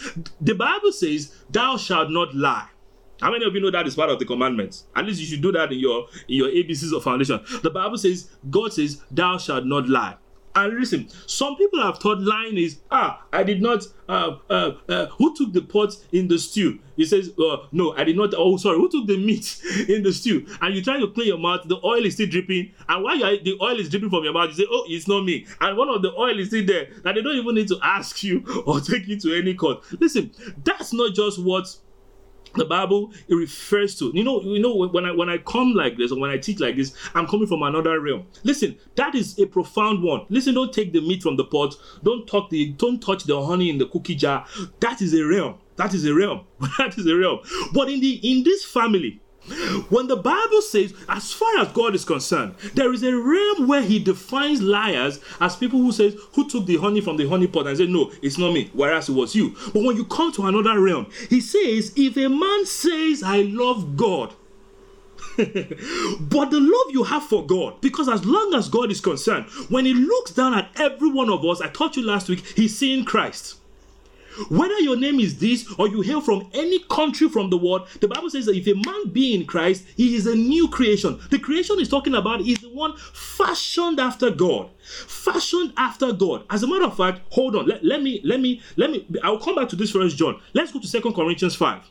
the 0.40 0.54
Bible 0.54 0.92
says, 0.92 1.34
"Thou 1.48 1.76
shalt 1.76 2.10
not 2.10 2.34
lie." 2.34 2.68
How 3.20 3.30
many 3.30 3.44
of 3.44 3.54
you 3.54 3.60
know 3.60 3.70
that 3.70 3.86
is 3.86 3.94
part 3.94 4.10
of 4.10 4.18
the 4.18 4.24
commandments? 4.24 4.86
At 4.96 5.04
least 5.04 5.20
you 5.20 5.26
should 5.26 5.42
do 5.42 5.52
that 5.52 5.72
in 5.72 5.78
your 5.78 6.06
in 6.28 6.36
your 6.36 6.48
ABCs 6.48 6.94
of 6.94 7.04
foundation. 7.04 7.40
The 7.62 7.70
Bible 7.70 7.96
says, 7.98 8.30
God 8.50 8.72
says, 8.72 9.02
"Thou 9.10 9.38
shalt 9.38 9.64
not 9.64 9.88
lie." 9.88 10.16
And 10.54 10.78
listen, 10.78 11.08
some 11.26 11.56
people 11.56 11.80
have 11.80 11.98
thought 11.98 12.20
lying 12.20 12.56
is 12.56 12.78
ah, 12.90 13.22
I 13.32 13.42
did 13.42 13.62
not. 13.62 13.84
Uh, 14.08 14.38
uh, 14.50 14.72
uh, 14.88 15.06
who 15.06 15.36
took 15.36 15.52
the 15.52 15.60
pot 15.62 15.94
in 16.10 16.26
the 16.26 16.36
stew? 16.36 16.80
He 16.96 17.04
says, 17.04 17.30
uh, 17.38 17.58
no, 17.70 17.96
I 17.96 18.02
did 18.02 18.16
not. 18.16 18.34
Oh, 18.36 18.56
sorry, 18.56 18.76
who 18.76 18.90
took 18.90 19.06
the 19.06 19.16
meat 19.16 19.62
in 19.88 20.02
the 20.02 20.12
stew? 20.12 20.46
And 20.60 20.74
you 20.74 20.82
try 20.82 20.98
to 20.98 21.06
clean 21.08 21.28
your 21.28 21.38
mouth, 21.38 21.60
the 21.66 21.78
oil 21.84 22.04
is 22.04 22.14
still 22.14 22.26
dripping, 22.26 22.72
and 22.88 23.04
while 23.04 23.22
are, 23.24 23.36
the 23.36 23.56
oil 23.62 23.78
is 23.78 23.88
dripping 23.88 24.10
from 24.10 24.24
your 24.24 24.32
mouth, 24.32 24.48
you 24.48 24.56
say, 24.56 24.66
oh, 24.68 24.84
it's 24.88 25.06
not 25.06 25.24
me. 25.24 25.46
And 25.60 25.76
one 25.78 25.88
of 25.88 26.02
the 26.02 26.12
oil 26.14 26.36
is 26.38 26.48
still 26.48 26.66
there 26.66 26.88
that 27.04 27.14
they 27.14 27.22
don't 27.22 27.36
even 27.36 27.54
need 27.54 27.68
to 27.68 27.78
ask 27.82 28.22
you 28.24 28.44
or 28.66 28.80
take 28.80 29.06
you 29.06 29.18
to 29.20 29.34
any 29.34 29.54
court. 29.54 29.84
Listen, 30.00 30.32
that's 30.64 30.92
not 30.92 31.14
just 31.14 31.40
what 31.40 31.68
the 32.54 32.64
Bible 32.64 33.12
it 33.28 33.34
refers 33.34 33.98
to. 33.98 34.10
You 34.14 34.24
know, 34.24 34.40
you 34.42 34.60
know 34.60 34.74
when 34.74 35.04
I 35.04 35.12
when 35.12 35.28
I 35.28 35.38
come 35.38 35.72
like 35.74 35.96
this 35.96 36.12
or 36.12 36.18
when 36.18 36.30
I 36.30 36.38
teach 36.38 36.60
like 36.60 36.76
this, 36.76 36.94
I'm 37.14 37.26
coming 37.26 37.46
from 37.46 37.62
another 37.62 38.00
realm. 38.00 38.26
Listen, 38.44 38.76
that 38.96 39.14
is 39.14 39.38
a 39.38 39.46
profound 39.46 40.02
one. 40.02 40.26
Listen, 40.28 40.54
don't 40.54 40.72
take 40.72 40.92
the 40.92 41.00
meat 41.00 41.22
from 41.22 41.36
the 41.36 41.44
pot. 41.44 41.74
Don't 42.02 42.26
talk 42.26 42.50
the 42.50 42.70
don't 42.72 43.00
touch 43.00 43.24
the 43.24 43.40
honey 43.44 43.70
in 43.70 43.78
the 43.78 43.86
cookie 43.86 44.14
jar. 44.14 44.46
That 44.80 45.00
is 45.02 45.14
a 45.14 45.24
realm. 45.24 45.56
That 45.76 45.94
is 45.94 46.04
a 46.04 46.14
realm. 46.14 46.44
that 46.78 46.98
is 46.98 47.06
a 47.06 47.16
realm. 47.16 47.40
But 47.72 47.88
in 47.88 48.00
the 48.00 48.20
in 48.22 48.44
this 48.44 48.64
family, 48.64 49.20
when 49.88 50.06
the 50.06 50.16
Bible 50.16 50.62
says, 50.62 50.94
as 51.08 51.32
far 51.32 51.58
as 51.58 51.68
God 51.68 51.94
is 51.94 52.04
concerned, 52.04 52.54
there 52.74 52.92
is 52.92 53.02
a 53.02 53.16
realm 53.16 53.68
where 53.68 53.82
He 53.82 53.98
defines 53.98 54.62
liars 54.62 55.20
as 55.40 55.56
people 55.56 55.80
who 55.80 55.92
says, 55.92 56.16
who 56.34 56.48
took 56.48 56.66
the 56.66 56.76
honey 56.76 57.00
from 57.00 57.16
the 57.16 57.28
honey 57.28 57.46
pot 57.46 57.66
and 57.66 57.76
said, 57.76 57.88
no, 57.88 58.12
it's 58.22 58.38
not 58.38 58.52
me, 58.52 58.70
whereas 58.72 59.08
it 59.08 59.12
was 59.12 59.34
you. 59.34 59.56
But 59.72 59.82
when 59.82 59.96
you 59.96 60.04
come 60.04 60.32
to 60.32 60.46
another 60.46 60.80
realm, 60.80 61.06
He 61.28 61.40
says, 61.40 61.92
if 61.96 62.16
a 62.16 62.28
man 62.28 62.66
says, 62.66 63.22
I 63.22 63.42
love 63.42 63.96
God, 63.96 64.34
but 65.36 66.50
the 66.50 66.60
love 66.60 66.92
you 66.92 67.04
have 67.04 67.24
for 67.24 67.46
God, 67.46 67.80
because 67.80 68.08
as 68.08 68.24
long 68.24 68.54
as 68.54 68.68
God 68.68 68.90
is 68.90 69.00
concerned, 69.00 69.46
when 69.68 69.84
He 69.84 69.94
looks 69.94 70.32
down 70.32 70.54
at 70.54 70.70
every 70.76 71.10
one 71.10 71.30
of 71.30 71.44
us, 71.44 71.60
I 71.60 71.68
taught 71.68 71.96
you 71.96 72.04
last 72.04 72.28
week, 72.28 72.44
He's 72.56 72.76
seeing 72.76 73.04
Christ. 73.04 73.59
Whether 74.48 74.78
your 74.80 74.96
name 74.96 75.20
is 75.20 75.38
this 75.38 75.72
or 75.78 75.88
you 75.88 76.00
hail 76.00 76.20
from 76.20 76.48
any 76.52 76.80
country 76.90 77.28
from 77.28 77.50
the 77.50 77.56
world, 77.56 77.88
the 78.00 78.08
Bible 78.08 78.30
says 78.30 78.46
that 78.46 78.56
if 78.56 78.66
a 78.66 78.74
man 78.74 79.10
be 79.12 79.34
in 79.34 79.46
Christ, 79.46 79.84
he 79.96 80.14
is 80.14 80.26
a 80.26 80.34
new 80.34 80.68
creation. 80.68 81.20
The 81.30 81.38
creation 81.38 81.80
is 81.80 81.88
talking 81.88 82.14
about 82.14 82.40
is 82.40 82.58
the 82.58 82.70
one 82.70 82.96
fashioned 83.12 84.00
after 84.00 84.30
God. 84.30 84.70
Fashioned 85.06 85.72
after 85.76 86.12
God. 86.12 86.44
As 86.50 86.62
a 86.62 86.66
matter 86.66 86.84
of 86.84 86.96
fact, 86.96 87.20
hold 87.30 87.56
on. 87.56 87.66
Let, 87.66 87.84
let 87.84 88.02
me, 88.02 88.20
let 88.24 88.40
me, 88.40 88.62
let 88.76 88.90
me, 88.90 89.06
I'll 89.22 89.38
come 89.38 89.56
back 89.56 89.68
to 89.70 89.76
this 89.76 89.90
first 89.90 90.16
John. 90.16 90.40
Let's 90.54 90.72
go 90.72 90.80
to 90.80 90.86
Second 90.86 91.14
Corinthians 91.14 91.54
5. 91.54 91.82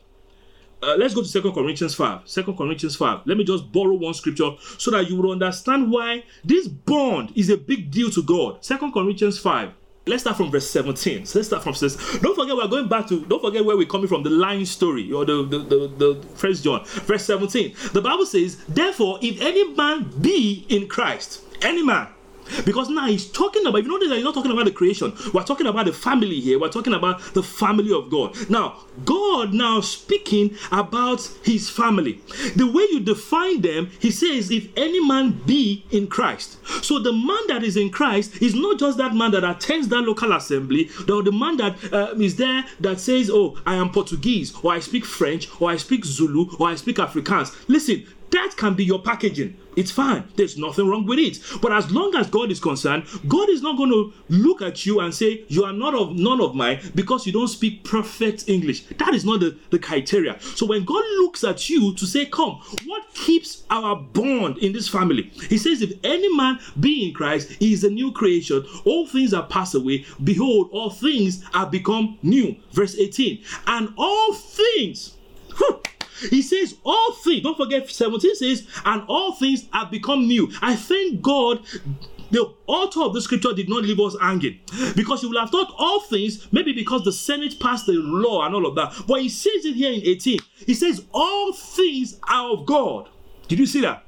Uh, 0.81 0.95
let's 0.97 1.13
go 1.13 1.21
to 1.21 1.27
Second 1.27 1.51
Corinthians 1.51 1.93
5. 1.93 2.21
Second 2.25 2.57
Corinthians 2.57 2.95
5. 2.95 3.21
Let 3.25 3.37
me 3.37 3.43
just 3.43 3.69
borrow 3.71 3.95
one 3.95 4.13
scripture 4.13 4.51
so 4.77 4.91
that 4.91 5.09
you 5.09 5.17
will 5.17 5.31
understand 5.31 5.91
why 5.91 6.23
this 6.43 6.67
bond 6.67 7.33
is 7.35 7.49
a 7.49 7.57
big 7.57 7.91
deal 7.91 8.09
to 8.11 8.23
God. 8.23 8.63
Second 8.63 8.93
Corinthians 8.93 9.37
5. 9.39 9.71
Let's 10.09 10.23
start 10.23 10.37
from 10.37 10.51
verse 10.51 10.69
17. 10.69 11.25
So 11.25 11.39
let's 11.39 11.47
start 11.47 11.63
from 11.63 11.73
says. 11.75 11.95
Don't 12.21 12.35
forget 12.35 12.55
we're 12.55 12.67
going 12.67 12.87
back 12.87 13.07
to. 13.07 13.25
Don't 13.25 13.41
forget 13.41 13.63
where 13.63 13.77
we're 13.77 13.87
coming 13.87 14.07
from. 14.07 14.23
The 14.23 14.29
line 14.29 14.65
story 14.65 15.11
or 15.11 15.25
the 15.25 15.45
the, 15.45 15.59
the, 15.59 15.87
the 15.97 16.27
First 16.35 16.63
John, 16.63 16.83
verse 16.85 17.25
17. 17.25 17.75
The 17.93 18.01
Bible 18.01 18.25
says, 18.25 18.57
"Therefore, 18.67 19.19
if 19.21 19.39
any 19.41 19.73
man 19.73 20.11
be 20.21 20.65
in 20.69 20.87
Christ, 20.87 21.41
any 21.61 21.83
man." 21.83 22.07
Because 22.65 22.89
now 22.89 23.07
he's 23.07 23.29
talking 23.31 23.65
about, 23.65 23.83
you 23.83 23.89
notice 23.89 24.09
that 24.09 24.15
he's 24.15 24.23
not 24.23 24.33
talking 24.33 24.51
about 24.51 24.65
the 24.65 24.71
creation. 24.71 25.13
We're 25.33 25.43
talking 25.43 25.67
about 25.67 25.85
the 25.85 25.93
family 25.93 26.39
here. 26.39 26.59
We're 26.59 26.69
talking 26.69 26.93
about 26.93 27.21
the 27.33 27.43
family 27.43 27.93
of 27.93 28.09
God. 28.09 28.49
Now, 28.49 28.77
God 29.05 29.53
now 29.53 29.81
speaking 29.81 30.55
about 30.71 31.29
his 31.43 31.69
family. 31.69 32.21
The 32.55 32.69
way 32.71 32.83
you 32.91 32.99
define 32.99 33.61
them, 33.61 33.91
he 33.99 34.11
says, 34.11 34.51
if 34.51 34.69
any 34.77 35.05
man 35.05 35.41
be 35.45 35.85
in 35.91 36.07
Christ. 36.07 36.57
So 36.83 36.99
the 36.99 37.13
man 37.13 37.47
that 37.47 37.63
is 37.63 37.77
in 37.77 37.89
Christ 37.89 38.41
is 38.41 38.55
not 38.55 38.79
just 38.79 38.97
that 38.97 39.13
man 39.13 39.31
that 39.31 39.43
attends 39.43 39.87
that 39.89 40.01
local 40.01 40.33
assembly, 40.33 40.89
or 41.09 41.23
the 41.23 41.31
man 41.31 41.57
that 41.57 41.93
uh, 41.93 42.13
is 42.19 42.35
there 42.35 42.65
that 42.79 42.99
says, 42.99 43.29
oh, 43.31 43.57
I 43.65 43.75
am 43.75 43.91
Portuguese, 43.91 44.53
or 44.63 44.73
I 44.73 44.79
speak 44.79 45.05
French, 45.05 45.47
or 45.61 45.69
I 45.69 45.77
speak 45.77 46.05
Zulu, 46.05 46.55
or 46.57 46.67
I 46.69 46.75
speak 46.75 46.97
Afrikaans. 46.97 47.55
Listen, 47.67 48.05
that 48.31 48.55
can 48.57 48.73
be 48.73 48.83
your 48.83 49.01
packaging. 49.01 49.57
It's 49.75 49.91
fine. 49.91 50.25
There's 50.35 50.57
nothing 50.57 50.87
wrong 50.87 51.05
with 51.05 51.19
it. 51.19 51.39
But 51.61 51.71
as 51.71 51.89
long 51.89 52.15
as 52.15 52.29
God 52.29 52.51
is 52.51 52.59
concerned, 52.59 53.05
God 53.27 53.49
is 53.49 53.61
not 53.61 53.77
going 53.77 53.91
to 53.91 54.11
look 54.27 54.61
at 54.61 54.85
you 54.85 54.99
and 54.99 55.13
say, 55.13 55.45
You 55.47 55.63
are 55.63 55.73
not 55.73 55.95
of 55.95 56.15
none 56.17 56.41
of 56.41 56.53
mine 56.53 56.81
because 56.95 57.25
you 57.25 57.31
don't 57.31 57.47
speak 57.47 57.83
perfect 57.83 58.49
English. 58.49 58.83
That 58.97 59.13
is 59.13 59.23
not 59.23 59.39
the, 59.39 59.57
the 59.69 59.79
criteria. 59.79 60.37
So 60.41 60.65
when 60.65 60.83
God 60.83 61.03
looks 61.19 61.43
at 61.43 61.69
you 61.69 61.93
to 61.95 62.05
say, 62.05 62.25
Come, 62.25 62.59
what 62.85 63.13
keeps 63.13 63.63
our 63.69 63.95
bond 63.95 64.57
in 64.57 64.73
this 64.73 64.89
family? 64.89 65.31
He 65.49 65.57
says, 65.57 65.81
If 65.81 65.93
any 66.03 66.35
man 66.35 66.59
be 66.79 67.07
in 67.07 67.13
Christ, 67.13 67.51
he 67.53 67.71
is 67.71 67.83
a 67.83 67.89
new 67.89 68.11
creation. 68.11 68.65
All 68.85 69.07
things 69.07 69.33
are 69.33 69.45
passed 69.47 69.75
away. 69.75 70.05
Behold, 70.23 70.69
all 70.71 70.89
things 70.89 71.43
are 71.53 71.67
become 71.67 72.17
new. 72.21 72.55
Verse 72.73 72.97
18. 72.97 73.43
And 73.67 73.93
all 73.97 74.33
things. 74.33 75.15
He 76.29 76.41
says, 76.41 76.75
All 76.85 77.13
things, 77.13 77.43
don't 77.43 77.57
forget 77.57 77.89
17 77.89 78.35
says, 78.35 78.67
and 78.85 79.03
all 79.07 79.33
things 79.33 79.67
have 79.73 79.91
become 79.91 80.27
new. 80.27 80.51
I 80.61 80.75
thank 80.75 81.21
God 81.21 81.65
the 82.31 82.53
author 82.67 83.01
of 83.01 83.13
the 83.13 83.21
scripture 83.21 83.53
did 83.53 83.69
not 83.69 83.83
leave 83.83 83.99
us 83.99 84.15
hanging. 84.19 84.59
Because 84.95 85.23
you 85.23 85.29
will 85.29 85.39
have 85.39 85.49
thought 85.49 85.73
all 85.77 86.01
things 86.01 86.51
maybe 86.51 86.73
because 86.73 87.03
the 87.03 87.11
senate 87.11 87.59
passed 87.59 87.85
the 87.85 87.93
law 87.93 88.45
and 88.45 88.55
all 88.55 88.65
of 88.65 88.75
that 88.75 88.93
but 89.07 89.21
he 89.21 89.29
says 89.29 89.65
it 89.65 89.75
here 89.75 89.91
in 89.91 90.01
18 90.01 90.39
he 90.65 90.73
says 90.73 91.05
all 91.13 91.53
things 91.53 92.19
are 92.29 92.51
of 92.51 92.65
god. 92.65 93.09
Did 93.47 93.59
you 93.59 93.65
see 93.65 93.81
that? 93.81 94.05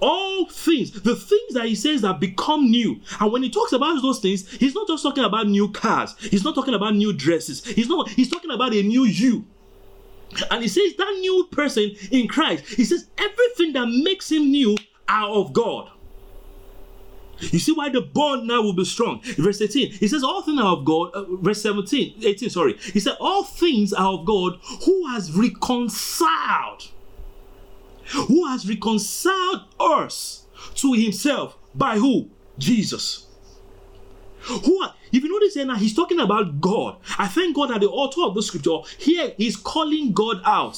All 0.00 0.46
things 0.46 0.92
the 1.02 1.16
things 1.16 1.54
that 1.54 1.66
he 1.66 1.74
says 1.74 2.02
that 2.02 2.20
become 2.20 2.70
new. 2.70 3.00
And 3.20 3.32
when 3.32 3.42
he 3.42 3.50
talks 3.50 3.72
about 3.72 4.00
those 4.00 4.20
things 4.20 4.48
he's 4.50 4.74
not 4.74 4.88
just 4.88 5.02
talking 5.02 5.24
about 5.24 5.48
new 5.48 5.70
cars. 5.70 6.14
He's 6.18 6.44
not 6.44 6.54
talking 6.54 6.74
about 6.74 6.94
new 6.94 7.12
dresses. 7.12 7.64
He's 7.64 7.88
not 7.88 8.08
he's 8.08 8.30
talking 8.30 8.50
about 8.50 8.72
a 8.74 8.82
new 8.82 9.04
you 9.04 9.46
and 10.50 10.62
he 10.62 10.68
says 10.68 10.94
that 10.96 11.16
new 11.20 11.48
person 11.50 11.94
in 12.10 12.28
Christ, 12.28 12.64
he 12.66 12.84
says 12.84 13.08
everything 13.18 13.72
that 13.74 13.86
makes 13.86 14.30
him 14.30 14.50
new 14.50 14.76
are 15.08 15.28
of 15.28 15.52
God. 15.52 15.90
You 17.38 17.58
see 17.58 17.72
why 17.72 17.90
the 17.90 18.00
bond 18.00 18.46
now 18.46 18.62
will 18.62 18.72
be 18.72 18.84
strong. 18.84 19.20
Verse 19.22 19.60
18, 19.60 19.92
he 19.92 20.08
says, 20.08 20.24
All 20.24 20.42
things 20.42 20.60
are 20.60 20.72
of 20.72 20.84
God. 20.84 21.10
Uh, 21.12 21.24
verse 21.36 21.60
17, 21.62 22.14
18, 22.24 22.50
sorry. 22.50 22.78
He 22.78 23.00
said, 23.00 23.16
All 23.20 23.44
things 23.44 23.92
are 23.92 24.14
of 24.14 24.24
God 24.24 24.58
who 24.84 25.06
has 25.08 25.32
reconciled, 25.32 26.90
who 28.12 28.46
has 28.46 28.66
reconciled 28.68 29.64
us 29.78 30.46
to 30.76 30.94
himself 30.94 31.58
by 31.74 31.98
who? 31.98 32.30
Jesus. 32.58 33.25
Who 34.46 34.82
are, 34.82 34.94
if 35.12 35.22
you 35.22 35.28
notice 35.28 35.54
here 35.54 35.66
now, 35.66 35.76
he's 35.76 35.94
talking 35.94 36.20
about 36.20 36.60
God. 36.60 36.98
I 37.18 37.26
thank 37.26 37.56
God 37.56 37.70
that 37.70 37.80
the 37.80 37.88
author 37.88 38.22
of 38.22 38.34
the 38.34 38.42
scripture 38.42 38.78
here 38.98 39.32
is 39.38 39.56
calling 39.56 40.12
God 40.12 40.40
out. 40.44 40.76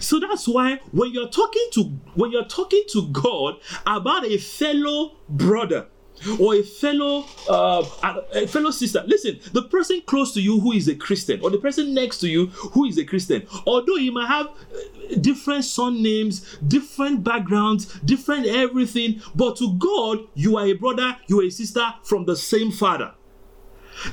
So 0.00 0.18
that's 0.18 0.48
why 0.48 0.80
when 0.92 1.12
you're 1.12 1.28
talking 1.28 1.68
to 1.72 1.82
when 2.14 2.32
you're 2.32 2.46
talking 2.46 2.84
to 2.92 3.08
God 3.08 3.56
about 3.86 4.24
a 4.24 4.38
fellow 4.38 5.16
brother, 5.28 5.86
or 6.40 6.54
a 6.54 6.62
fellow 6.62 7.24
uh, 7.48 7.84
a 8.34 8.46
fellow 8.46 8.70
sister. 8.70 9.02
Listen 9.06 9.40
the 9.52 9.62
person 9.62 10.02
close 10.06 10.32
to 10.34 10.40
you 10.40 10.60
who 10.60 10.72
is 10.72 10.88
a 10.88 10.94
christian 10.94 11.40
or 11.42 11.50
the 11.50 11.58
person 11.58 11.94
next 11.94 12.18
to 12.18 12.28
you 12.28 12.46
who 12.46 12.84
is 12.84 12.98
a 12.98 13.04
christian 13.04 13.46
although 13.66 13.96
you 13.96 14.12
might 14.12 14.26
have 14.26 14.46
uh, 14.46 15.16
different 15.20 15.64
son 15.64 16.02
names 16.02 16.56
different 16.66 17.22
backgrounds 17.22 17.86
different 18.00 18.46
everything 18.46 19.20
but 19.34 19.56
to 19.56 19.72
god 19.74 20.18
you 20.34 20.56
are 20.56 20.66
a 20.66 20.72
brother 20.72 21.16
you 21.26 21.40
are 21.40 21.44
a 21.44 21.50
sister 21.50 21.94
from 22.02 22.24
the 22.24 22.36
same 22.36 22.70
father 22.70 23.12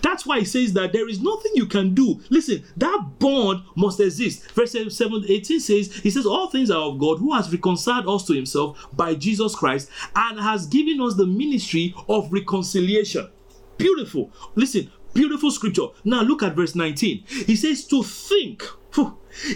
that's 0.02 0.26
why 0.26 0.40
he 0.40 0.46
says 0.46 0.74
that 0.74 0.94
there 0.94 1.08
is 1.10 1.22
nothing 1.22 1.52
you 1.56 1.66
can 1.66 1.94
do. 1.94 2.22
Listen, 2.30 2.64
that 2.78 3.06
bond 3.20 3.64
must 3.76 4.00
exist. 4.00 4.50
Verse 4.52 4.72
7, 4.72 5.26
18 5.28 5.60
says, 5.60 5.94
He 5.98 6.10
says, 6.10 6.26
All 6.26 6.48
things 6.50 6.72
are 6.72 6.82
of 6.82 7.00
God 7.00 7.20
who 7.20 7.34
has 7.34 7.52
reconciled 7.52 8.08
us 8.08 8.26
to 8.28 8.34
himself 8.34 8.88
by 8.94 9.16
Jesus 9.16 9.56
Christ 9.56 9.90
and 10.16 10.40
has 10.40 10.68
given 10.68 11.02
us 11.02 11.16
the 11.16 11.26
ministry 11.26 11.94
of 12.08 12.32
reconciliation. 12.32 13.30
Beautiful. 13.78 14.32
Listen, 14.56 14.92
beautiful 15.14 15.52
scripture. 15.52 15.88
Now 16.04 16.22
look 16.22 16.44
at 16.44 16.56
verse 16.56 16.76
19. 16.76 17.24
He 17.28 17.56
says, 17.56 17.86
To 17.88 18.04
think. 18.04 18.64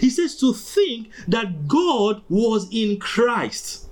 He 0.00 0.10
says, 0.10 0.36
To 0.38 0.52
think 0.52 1.10
that 1.28 1.68
God 1.68 2.22
was 2.28 2.68
in 2.72 2.98
Christ 2.98 3.87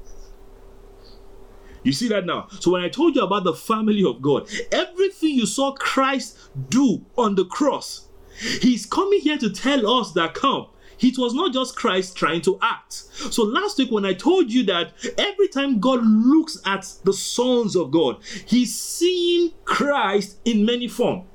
you 1.87 1.93
see 1.93 2.09
that 2.09 2.27
now? 2.27 2.49
So 2.61 2.73
when 2.73 2.83
I 2.83 2.89
told 2.89 3.15
you 3.17 3.23
about 3.23 3.45
the 3.45 3.55
family 3.55 4.05
of 4.05 4.21
God, 4.21 4.49
everything 4.73 5.31
you 5.31 5.47
saw 5.47 5.73
Christ 5.73 6.39
do 6.69 7.05
on 7.17 7.35
the 7.35 7.45
cross, 7.45 8.09
he's 8.61 8.87
coming 8.87 9.21
here 9.21 9.39
to 9.39 9.51
tell 9.51 10.01
us 10.01 10.13
that 10.13 10.35
come. 10.35 10.67
It 10.99 11.19
was 11.19 11.35
not 11.35 11.53
just 11.53 11.77
Christ 11.77 12.17
trying 12.17 12.41
to 12.43 12.59
act. 12.63 12.95
So 12.95 13.43
last 13.43 13.77
week, 13.77 13.91
when 13.91 14.07
I 14.07 14.15
told 14.15 14.51
you 14.51 14.65
that 14.65 14.93
every 15.19 15.49
time 15.49 15.79
God 15.79 16.03
looks 16.03 16.59
at 16.65 16.91
the 17.05 17.13
sons 17.13 17.77
of 17.77 17.91
God, 17.91 18.17
he's 18.47 18.75
seeing 18.75 19.53
Christ 19.67 20.39
in 20.47 20.65
many 20.65 20.89
forms. 20.89 21.27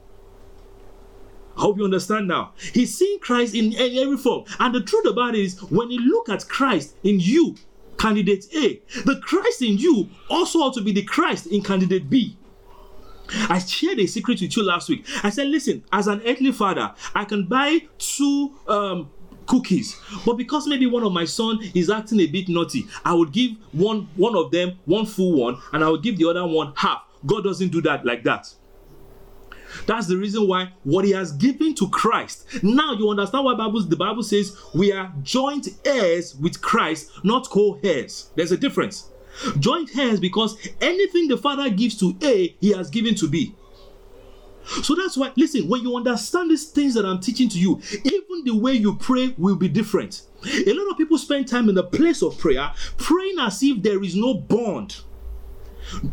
I 1.55 1.61
hope 1.61 1.77
you 1.77 1.83
understand 1.83 2.27
now. 2.27 2.53
He's 2.73 2.97
seeing 2.97 3.19
Christ 3.19 3.53
in 3.53 3.75
every 3.75 4.17
form. 4.17 4.45
And 4.59 4.73
the 4.73 4.81
truth 4.81 5.05
about 5.05 5.35
it 5.35 5.41
is, 5.41 5.61
when 5.63 5.91
you 5.91 5.99
look 5.99 6.29
at 6.29 6.47
Christ 6.47 6.95
in 7.03 7.19
you, 7.19 7.55
candidate 8.01 8.45
A. 8.55 8.81
The 9.05 9.19
Christ 9.21 9.61
in 9.61 9.77
you 9.77 10.09
also 10.29 10.59
ought 10.59 10.73
to 10.73 10.81
be 10.81 10.91
the 10.91 11.03
Christ 11.03 11.47
in 11.47 11.61
candidate 11.61 12.09
B. 12.09 12.35
I 13.47 13.59
shared 13.59 13.99
a 13.99 14.07
secret 14.07 14.41
with 14.41 14.57
you 14.57 14.63
last 14.63 14.89
week. 14.89 15.05
I 15.23 15.29
said, 15.29 15.47
listen, 15.47 15.83
as 15.93 16.07
an 16.07 16.21
earthly 16.25 16.51
father, 16.51 16.93
I 17.15 17.23
can 17.25 17.45
buy 17.45 17.87
two 17.97 18.51
um, 18.67 19.09
cookies, 19.45 19.97
but 20.25 20.33
because 20.33 20.67
maybe 20.67 20.85
one 20.87 21.03
of 21.03 21.13
my 21.13 21.25
son 21.25 21.59
is 21.75 21.89
acting 21.89 22.19
a 22.19 22.27
bit 22.27 22.49
naughty, 22.49 22.87
I 23.05 23.13
would 23.13 23.31
give 23.31 23.51
one 23.71 24.09
one 24.15 24.35
of 24.35 24.51
them 24.51 24.79
one 24.85 25.05
full 25.05 25.33
one, 25.39 25.61
and 25.71 25.83
I 25.83 25.89
would 25.89 26.03
give 26.03 26.17
the 26.17 26.27
other 26.27 26.45
one 26.45 26.73
half. 26.75 27.03
God 27.25 27.43
doesn't 27.43 27.69
do 27.69 27.81
that 27.83 28.03
like 28.05 28.23
that. 28.23 28.53
That's 29.85 30.07
the 30.07 30.17
reason 30.17 30.47
why 30.47 30.73
what 30.83 31.05
he 31.05 31.11
has 31.11 31.31
given 31.31 31.75
to 31.75 31.89
Christ. 31.89 32.63
Now 32.63 32.93
you 32.93 33.09
understand 33.09 33.45
why 33.45 33.55
Bible, 33.55 33.81
the 33.81 33.95
Bible 33.95 34.23
says 34.23 34.57
we 34.73 34.91
are 34.91 35.13
joint 35.23 35.69
heirs 35.85 36.35
with 36.35 36.61
Christ, 36.61 37.11
not 37.23 37.49
co-heirs. 37.49 38.31
There's 38.35 38.51
a 38.51 38.57
difference. 38.57 39.09
Joint 39.59 39.95
heirs 39.97 40.19
because 40.19 40.57
anything 40.81 41.27
the 41.27 41.37
Father 41.37 41.69
gives 41.69 41.97
to 41.99 42.15
A, 42.21 42.55
he 42.59 42.71
has 42.73 42.89
given 42.89 43.15
to 43.15 43.27
B. 43.27 43.55
So 44.83 44.95
that's 44.95 45.17
why, 45.17 45.31
listen, 45.35 45.67
when 45.67 45.81
you 45.81 45.95
understand 45.95 46.51
these 46.51 46.69
things 46.69 46.93
that 46.93 47.05
I'm 47.05 47.19
teaching 47.19 47.49
to 47.49 47.59
you, 47.59 47.81
even 48.03 48.43
the 48.45 48.55
way 48.55 48.73
you 48.73 48.95
pray 48.95 49.33
will 49.37 49.55
be 49.55 49.67
different. 49.67 50.21
A 50.45 50.73
lot 50.73 50.91
of 50.91 50.97
people 50.97 51.17
spend 51.17 51.47
time 51.47 51.69
in 51.69 51.75
the 51.75 51.83
place 51.83 52.21
of 52.21 52.37
prayer 52.37 52.71
praying 52.97 53.39
as 53.39 53.61
if 53.63 53.81
there 53.81 54.03
is 54.03 54.15
no 54.15 54.33
bond. 54.35 55.01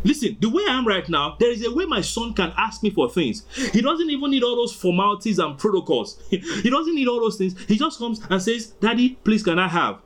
Listen, 0.03 0.37
the 0.39 0.49
way 0.49 0.63
I 0.67 0.77
am 0.77 0.87
right 0.87 1.07
now, 1.09 1.35
there 1.39 1.51
is 1.51 1.65
a 1.65 1.71
way 1.71 1.85
my 1.85 2.01
son 2.01 2.33
can 2.33 2.53
ask 2.57 2.83
me 2.83 2.89
for 2.89 3.09
things. 3.09 3.45
He 3.71 3.81
doesn't 3.81 4.09
even 4.09 4.31
need 4.31 4.43
all 4.43 4.55
those 4.55 4.73
formalities 4.73 5.39
and 5.39 5.57
protocols. 5.57 6.21
He 6.29 6.69
doesn't 6.69 6.95
need 6.95 7.07
all 7.07 7.19
those 7.19 7.37
things. 7.37 7.55
He 7.67 7.77
just 7.77 7.99
comes 7.99 8.21
and 8.29 8.41
says, 8.41 8.67
Daddy, 8.67 9.17
please, 9.23 9.43
can 9.43 9.59
I 9.59 9.67
have? 9.67 9.99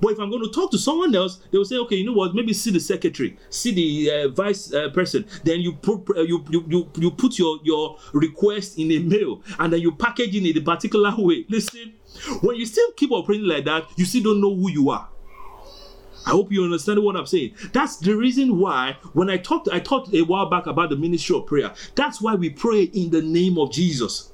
But 0.00 0.12
if 0.12 0.18
I'm 0.18 0.30
going 0.30 0.42
to 0.42 0.50
talk 0.50 0.70
to 0.72 0.78
someone 0.78 1.14
else, 1.14 1.38
they 1.50 1.58
will 1.58 1.64
say, 1.64 1.76
okay, 1.76 1.96
you 1.96 2.04
know 2.06 2.12
what? 2.12 2.34
Maybe 2.34 2.52
see 2.52 2.70
the 2.70 2.80
secretary, 2.80 3.38
see 3.50 3.72
the 3.72 4.10
uh, 4.10 4.28
vice 4.28 4.72
uh, 4.72 4.90
person. 4.90 5.24
Then 5.44 5.60
you 5.60 5.72
put 5.72 6.08
uh, 6.16 6.22
you, 6.22 6.44
you 6.50 6.64
you 6.68 6.90
you 6.96 7.10
put 7.10 7.38
your 7.38 7.58
your 7.62 7.98
request 8.12 8.78
in 8.78 8.90
a 8.92 8.98
mail, 8.98 9.42
and 9.58 9.72
then 9.72 9.80
you 9.80 9.92
package 9.92 10.34
it 10.34 10.44
in 10.44 10.58
a 10.58 10.64
particular 10.64 11.14
way. 11.18 11.46
Listen, 11.48 11.94
when 12.42 12.56
you 12.56 12.66
still 12.66 12.90
keep 12.92 13.12
operating 13.12 13.46
like 13.46 13.64
that, 13.64 13.84
you 13.96 14.04
still 14.04 14.22
don't 14.24 14.40
know 14.40 14.54
who 14.54 14.70
you 14.70 14.90
are. 14.90 15.08
I 16.26 16.30
hope 16.30 16.52
you 16.52 16.62
understand 16.64 17.02
what 17.02 17.16
I'm 17.16 17.26
saying. 17.26 17.54
That's 17.72 17.96
the 17.96 18.14
reason 18.14 18.58
why 18.58 18.96
when 19.12 19.30
I 19.30 19.38
talked, 19.38 19.68
I 19.72 19.80
talked 19.80 20.12
a 20.14 20.22
while 20.22 20.48
back 20.50 20.66
about 20.66 20.90
the 20.90 20.96
ministry 20.96 21.36
of 21.36 21.46
prayer. 21.46 21.72
That's 21.94 22.20
why 22.20 22.34
we 22.34 22.50
pray 22.50 22.82
in 22.84 23.10
the 23.10 23.22
name 23.22 23.58
of 23.58 23.72
Jesus. 23.72 24.30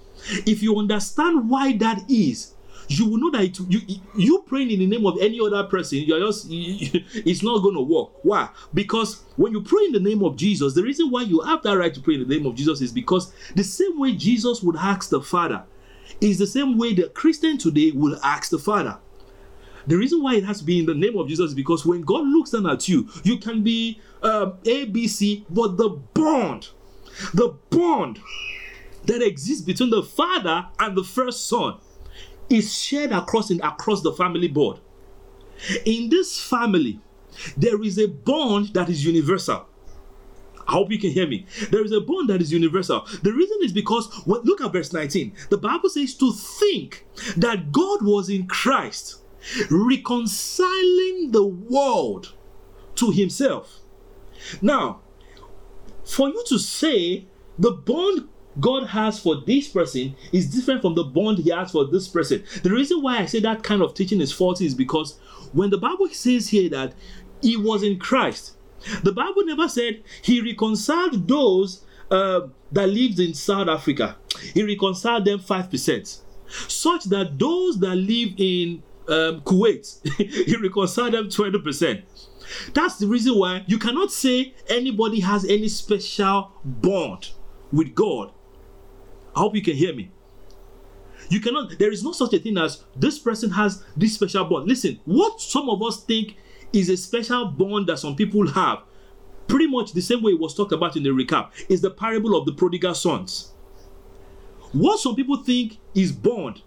If 0.47 0.63
you 0.63 0.77
understand 0.79 1.49
why 1.49 1.77
that 1.79 2.11
is, 2.11 2.55
you 2.89 3.09
will 3.09 3.19
know 3.19 3.31
that 3.31 3.45
it, 3.45 3.59
you 3.69 3.81
you 4.17 4.45
praying 4.47 4.71
in 4.71 4.79
the 4.81 4.87
name 4.87 5.07
of 5.07 5.19
any 5.21 5.41
other 5.41 5.65
person, 5.65 5.99
you're 5.99 6.21
just 6.21 6.47
it's 6.51 7.43
not 7.43 7.63
going 7.63 7.75
to 7.75 7.81
work. 7.81 8.11
Why? 8.23 8.49
Because 8.73 9.23
when 9.37 9.53
you 9.53 9.63
pray 9.63 9.85
in 9.85 9.93
the 9.93 10.01
name 10.01 10.23
of 10.23 10.37
Jesus, 10.37 10.75
the 10.75 10.83
reason 10.83 11.11
why 11.11 11.23
you 11.23 11.41
have 11.41 11.63
that 11.63 11.79
right 11.79 11.93
to 11.95 12.01
pray 12.01 12.15
in 12.15 12.27
the 12.27 12.37
name 12.37 12.47
of 12.47 12.55
Jesus 12.55 12.81
is 12.81 12.93
because 12.93 13.33
the 13.55 13.65
same 13.65 13.99
way 13.99 14.13
Jesus 14.13 14.63
would 14.63 14.77
ask 14.77 15.11
the 15.11 15.21
Father 15.21 15.65
is 16.21 16.39
the 16.39 16.47
same 16.47 16.79
way 16.79 16.95
the 16.95 17.09
Christian 17.09 17.59
today 17.59 17.91
will 17.93 18.19
ask 18.23 18.51
the 18.51 18.59
Father. 18.59 18.99
The 19.87 19.97
reason 19.97 20.23
why 20.23 20.37
it 20.37 20.45
has 20.45 20.59
to 20.59 20.65
be 20.65 20.79
in 20.79 20.87
the 20.87 20.95
name 20.95 21.17
of 21.19 21.29
Jesus 21.29 21.51
is 21.51 21.55
because 21.55 21.85
when 21.85 22.03
God 22.03 22.27
looks 22.27 22.51
down 22.51 22.67
at 22.67 22.89
you, 22.89 23.09
you 23.23 23.39
can 23.39 23.63
be 23.63 24.01
um, 24.23 24.55
A, 24.65 24.87
B, 24.87 25.07
C, 25.07 25.45
but 25.51 25.77
the 25.77 25.91
bond, 25.91 26.69
the 27.35 27.55
bond 27.71 28.21
that 29.05 29.23
exists 29.23 29.63
between 29.63 29.91
the 29.91 30.03
Father 30.03 30.67
and 30.79 30.97
the 30.97 31.05
first 31.05 31.47
Son 31.47 31.79
is 32.49 32.77
shared 32.77 33.13
across 33.13 33.51
in, 33.51 33.61
across 33.63 34.03
the 34.03 34.13
family 34.13 34.49
board. 34.49 34.81
In 35.85 36.09
this 36.09 36.41
family, 36.41 37.01
there 37.57 37.83
is 37.83 37.99
a 37.99 38.09
bond 38.09 38.75
that 38.75 38.89
is 38.89 39.05
universal. 39.05 39.67
I 40.67 40.73
hope 40.73 40.91
you 40.91 40.99
can 40.99 41.11
hear 41.11 41.27
me. 41.27 41.47
There 41.71 41.85
is 41.85 41.93
a 41.93 42.01
bond 42.01 42.31
that 42.31 42.41
is 42.41 42.53
universal. 42.53 43.07
The 43.23 43.33
reason 43.33 43.59
is 43.63 43.73
because 43.73 44.09
look 44.27 44.61
at 44.63 44.73
verse 44.73 44.93
19. 44.93 45.35
The 45.51 45.59
Bible 45.59 45.91
says 45.91 46.15
to 46.15 46.33
think 46.33 47.07
that 47.37 47.71
God 47.71 48.03
was 48.03 48.31
in 48.31 48.47
Christ, 48.47 49.21
reconciling 49.71 51.31
the 51.31 51.45
world 51.45 52.35
to 52.97 53.11
himself. 53.11 53.81
Now, 54.61 55.01
for 56.05 56.29
you 56.29 56.45
to 56.49 56.59
say 56.59 57.27
the 57.59 57.73
bond 57.73 58.29
God 58.61 58.87
has 58.89 59.19
for 59.19 59.37
this 59.47 59.69
person 59.69 60.15
is 60.33 60.47
different 60.47 60.83
from 60.83 60.95
the 60.95 61.05
bond 61.05 61.39
he 61.39 61.51
has 61.51 61.73
for 61.73 61.87
this 61.87 62.09
person. 62.09 62.45
The 62.63 62.71
reason 62.71 63.03
why 63.03 63.19
I 63.19 63.27
say 63.27 63.41
that 63.41 63.63
kind 63.63 63.83
of 63.83 63.95
teaching 63.95 64.21
is 64.21 64.33
faulty 64.33 64.67
is 64.67 64.75
because 64.75 65.19
when 65.53 65.71
the 65.71 65.79
Bible 65.79 66.09
says 66.11 66.49
here 66.49 66.69
that 66.71 66.95
he 67.43 67.57
was 67.57 67.83
in 67.83 67.99
Christ, 67.99 68.57
the 69.03 69.13
Bible 69.13 69.45
never 69.45 69.69
said 69.69 70.03
he 70.23 70.41
reconciled 70.41 71.27
those 71.27 71.85
uh, 72.11 72.43
that 72.73 72.87
lived 72.87 73.19
in 73.19 73.35
South 73.35 73.69
Africa. 73.69 74.17
He 74.53 74.63
reconciled 74.63 75.25
them 75.25 75.39
5%, 75.41 76.21
such 76.69 77.05
that 77.05 77.39
those 77.39 77.79
that 77.81 77.97
live 77.97 78.35
in 78.37 78.83
um, 79.09 79.41
Kuwait, 79.43 80.01
he 80.17 80.57
reconciled 80.57 81.15
them 81.15 81.29
20%. 81.29 82.03
That's 82.75 82.99
the 82.99 83.07
reason 83.07 83.39
why 83.39 83.65
you 83.67 83.79
cannot 83.79 84.13
say 84.13 84.55
anybody 84.69 85.21
has 85.21 85.45
any 85.45 85.69
special 85.69 86.53
bond 86.65 87.31
with 87.73 87.95
God 87.95 88.33
I 89.35 89.41
hope 89.41 89.55
you 89.55 89.63
can 89.63 89.75
hear 89.75 89.95
me. 89.95 90.11
You 91.29 91.41
cannot, 91.41 91.79
there 91.79 91.91
is 91.91 92.05
no 92.05 92.13
such 92.13 92.35
a 92.35 92.39
thing 92.39 92.59
as 92.59 92.85
this 92.97 93.19
person 93.19 93.51
has 93.51 93.83
this 93.97 94.15
special 94.15 94.45
bond. 94.45 94.69
Listen, 94.69 95.01
what 95.05 95.41
some 95.41 95.69
of 95.69 95.83
us 95.83 96.05
think 96.05 96.37
is 96.73 96.89
a 96.89 96.97
special 96.97 97.47
bond 97.47 97.87
that 97.89 97.99
some 97.99 98.15
people 98.15 98.47
have, 98.49 98.81
pretty 99.49 99.67
much 99.67 99.93
the 99.93 100.01
same 100.01 100.23
way 100.23 100.33
it 100.33 100.41
was 100.41 100.55
talked 100.55 100.73
about 100.73 100.97
in 100.97 101.03
the 101.03 101.11
recap, 101.11 101.51
is 101.69 101.81
the 101.81 101.91
parable 101.91 102.37
of 102.37 102.47
the 102.47 102.53
prodigal 102.53 102.95
sons. 102.95 103.53
What 104.73 105.01
some 105.01 105.15
people 105.15 105.37
think 105.37 105.79
is 105.95 106.13
bond, 106.13 106.63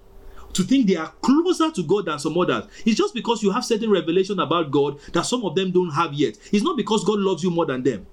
to 0.57 0.63
think 0.63 0.87
they 0.87 0.95
are 0.95 1.13
closer 1.21 1.71
to 1.71 1.83
God 1.83 2.05
than 2.05 2.19
some 2.19 2.37
others. 2.37 2.65
It's 2.85 2.97
just 2.97 3.13
because 3.13 3.43
you 3.43 3.51
have 3.51 3.63
certain 3.63 3.91
revelation 3.91 4.39
about 4.39 4.71
God 4.71 4.99
that 5.13 5.25
some 5.25 5.45
of 5.45 5.55
them 5.55 5.71
don't 5.71 5.91
have 5.91 6.13
yet. 6.13 6.35
It's 6.51 6.63
not 6.63 6.75
because 6.75 7.03
God 7.03 7.19
loves 7.19 7.43
you 7.43 7.51
more 7.51 7.65
than 7.65 7.83
them. 7.83 8.07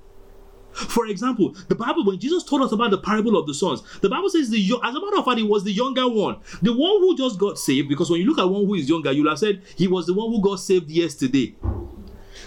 For 0.72 1.06
example, 1.06 1.54
the 1.68 1.74
Bible, 1.74 2.04
when 2.04 2.18
Jesus 2.18 2.42
told 2.42 2.62
us 2.62 2.72
about 2.72 2.90
the 2.90 2.98
parable 2.98 3.38
of 3.38 3.46
the 3.46 3.54
sons, 3.54 3.82
the 4.00 4.08
Bible 4.08 4.28
says, 4.28 4.50
the 4.50 4.60
as 4.82 4.94
a 4.94 5.00
matter 5.00 5.18
of 5.18 5.24
fact, 5.24 5.38
it 5.38 5.48
was 5.48 5.64
the 5.64 5.72
younger 5.72 6.08
one, 6.08 6.36
the 6.62 6.72
one 6.72 7.00
who 7.00 7.16
just 7.16 7.38
got 7.38 7.58
saved. 7.58 7.88
Because 7.88 8.10
when 8.10 8.20
you 8.20 8.26
look 8.26 8.38
at 8.38 8.48
one 8.48 8.66
who 8.66 8.74
is 8.74 8.88
younger, 8.88 9.12
you'll 9.12 9.30
have 9.30 9.38
said 9.38 9.62
he 9.76 9.86
was 9.86 10.06
the 10.06 10.14
one 10.14 10.30
who 10.30 10.42
got 10.42 10.56
saved 10.56 10.90
yesterday. 10.90 11.54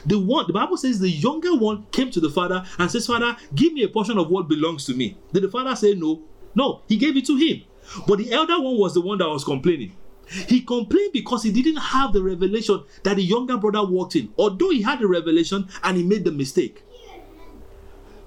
The 0.05 0.19
one, 0.19 0.45
the 0.45 0.53
Bible 0.53 0.77
says, 0.77 0.99
the 0.99 1.09
younger 1.09 1.55
one 1.55 1.85
came 1.91 2.11
to 2.11 2.19
the 2.19 2.29
father 2.29 2.65
and 2.77 2.91
says, 2.91 3.07
Father, 3.07 3.35
give 3.55 3.73
me 3.73 3.83
a 3.83 3.89
portion 3.89 4.17
of 4.17 4.29
what 4.29 4.47
belongs 4.47 4.85
to 4.85 4.93
me. 4.93 5.17
Did 5.33 5.43
the 5.43 5.49
father 5.49 5.75
say 5.75 5.95
no? 5.95 6.21
No, 6.53 6.81
he 6.87 6.97
gave 6.97 7.15
it 7.15 7.25
to 7.27 7.35
him. 7.35 7.63
But 8.07 8.19
the 8.19 8.31
elder 8.31 8.59
one 8.59 8.77
was 8.77 8.93
the 8.93 9.01
one 9.01 9.17
that 9.19 9.29
was 9.29 9.43
complaining. 9.43 9.95
He 10.29 10.61
complained 10.61 11.13
because 11.13 11.43
he 11.43 11.51
didn't 11.51 11.77
have 11.77 12.11
the 12.13 12.21
revelation 12.21 12.83
that 13.03 13.15
the 13.15 13.23
younger 13.23 13.57
brother 13.57 13.85
walked 13.85 14.15
in, 14.15 14.33
although 14.37 14.71
he 14.71 14.81
had 14.81 14.99
the 14.99 15.07
revelation 15.07 15.67
and 15.83 15.97
he 15.97 16.03
made 16.03 16.25
the 16.25 16.31
mistake. 16.31 16.83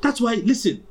That's 0.00 0.20
why, 0.20 0.34
listen, 0.36 0.86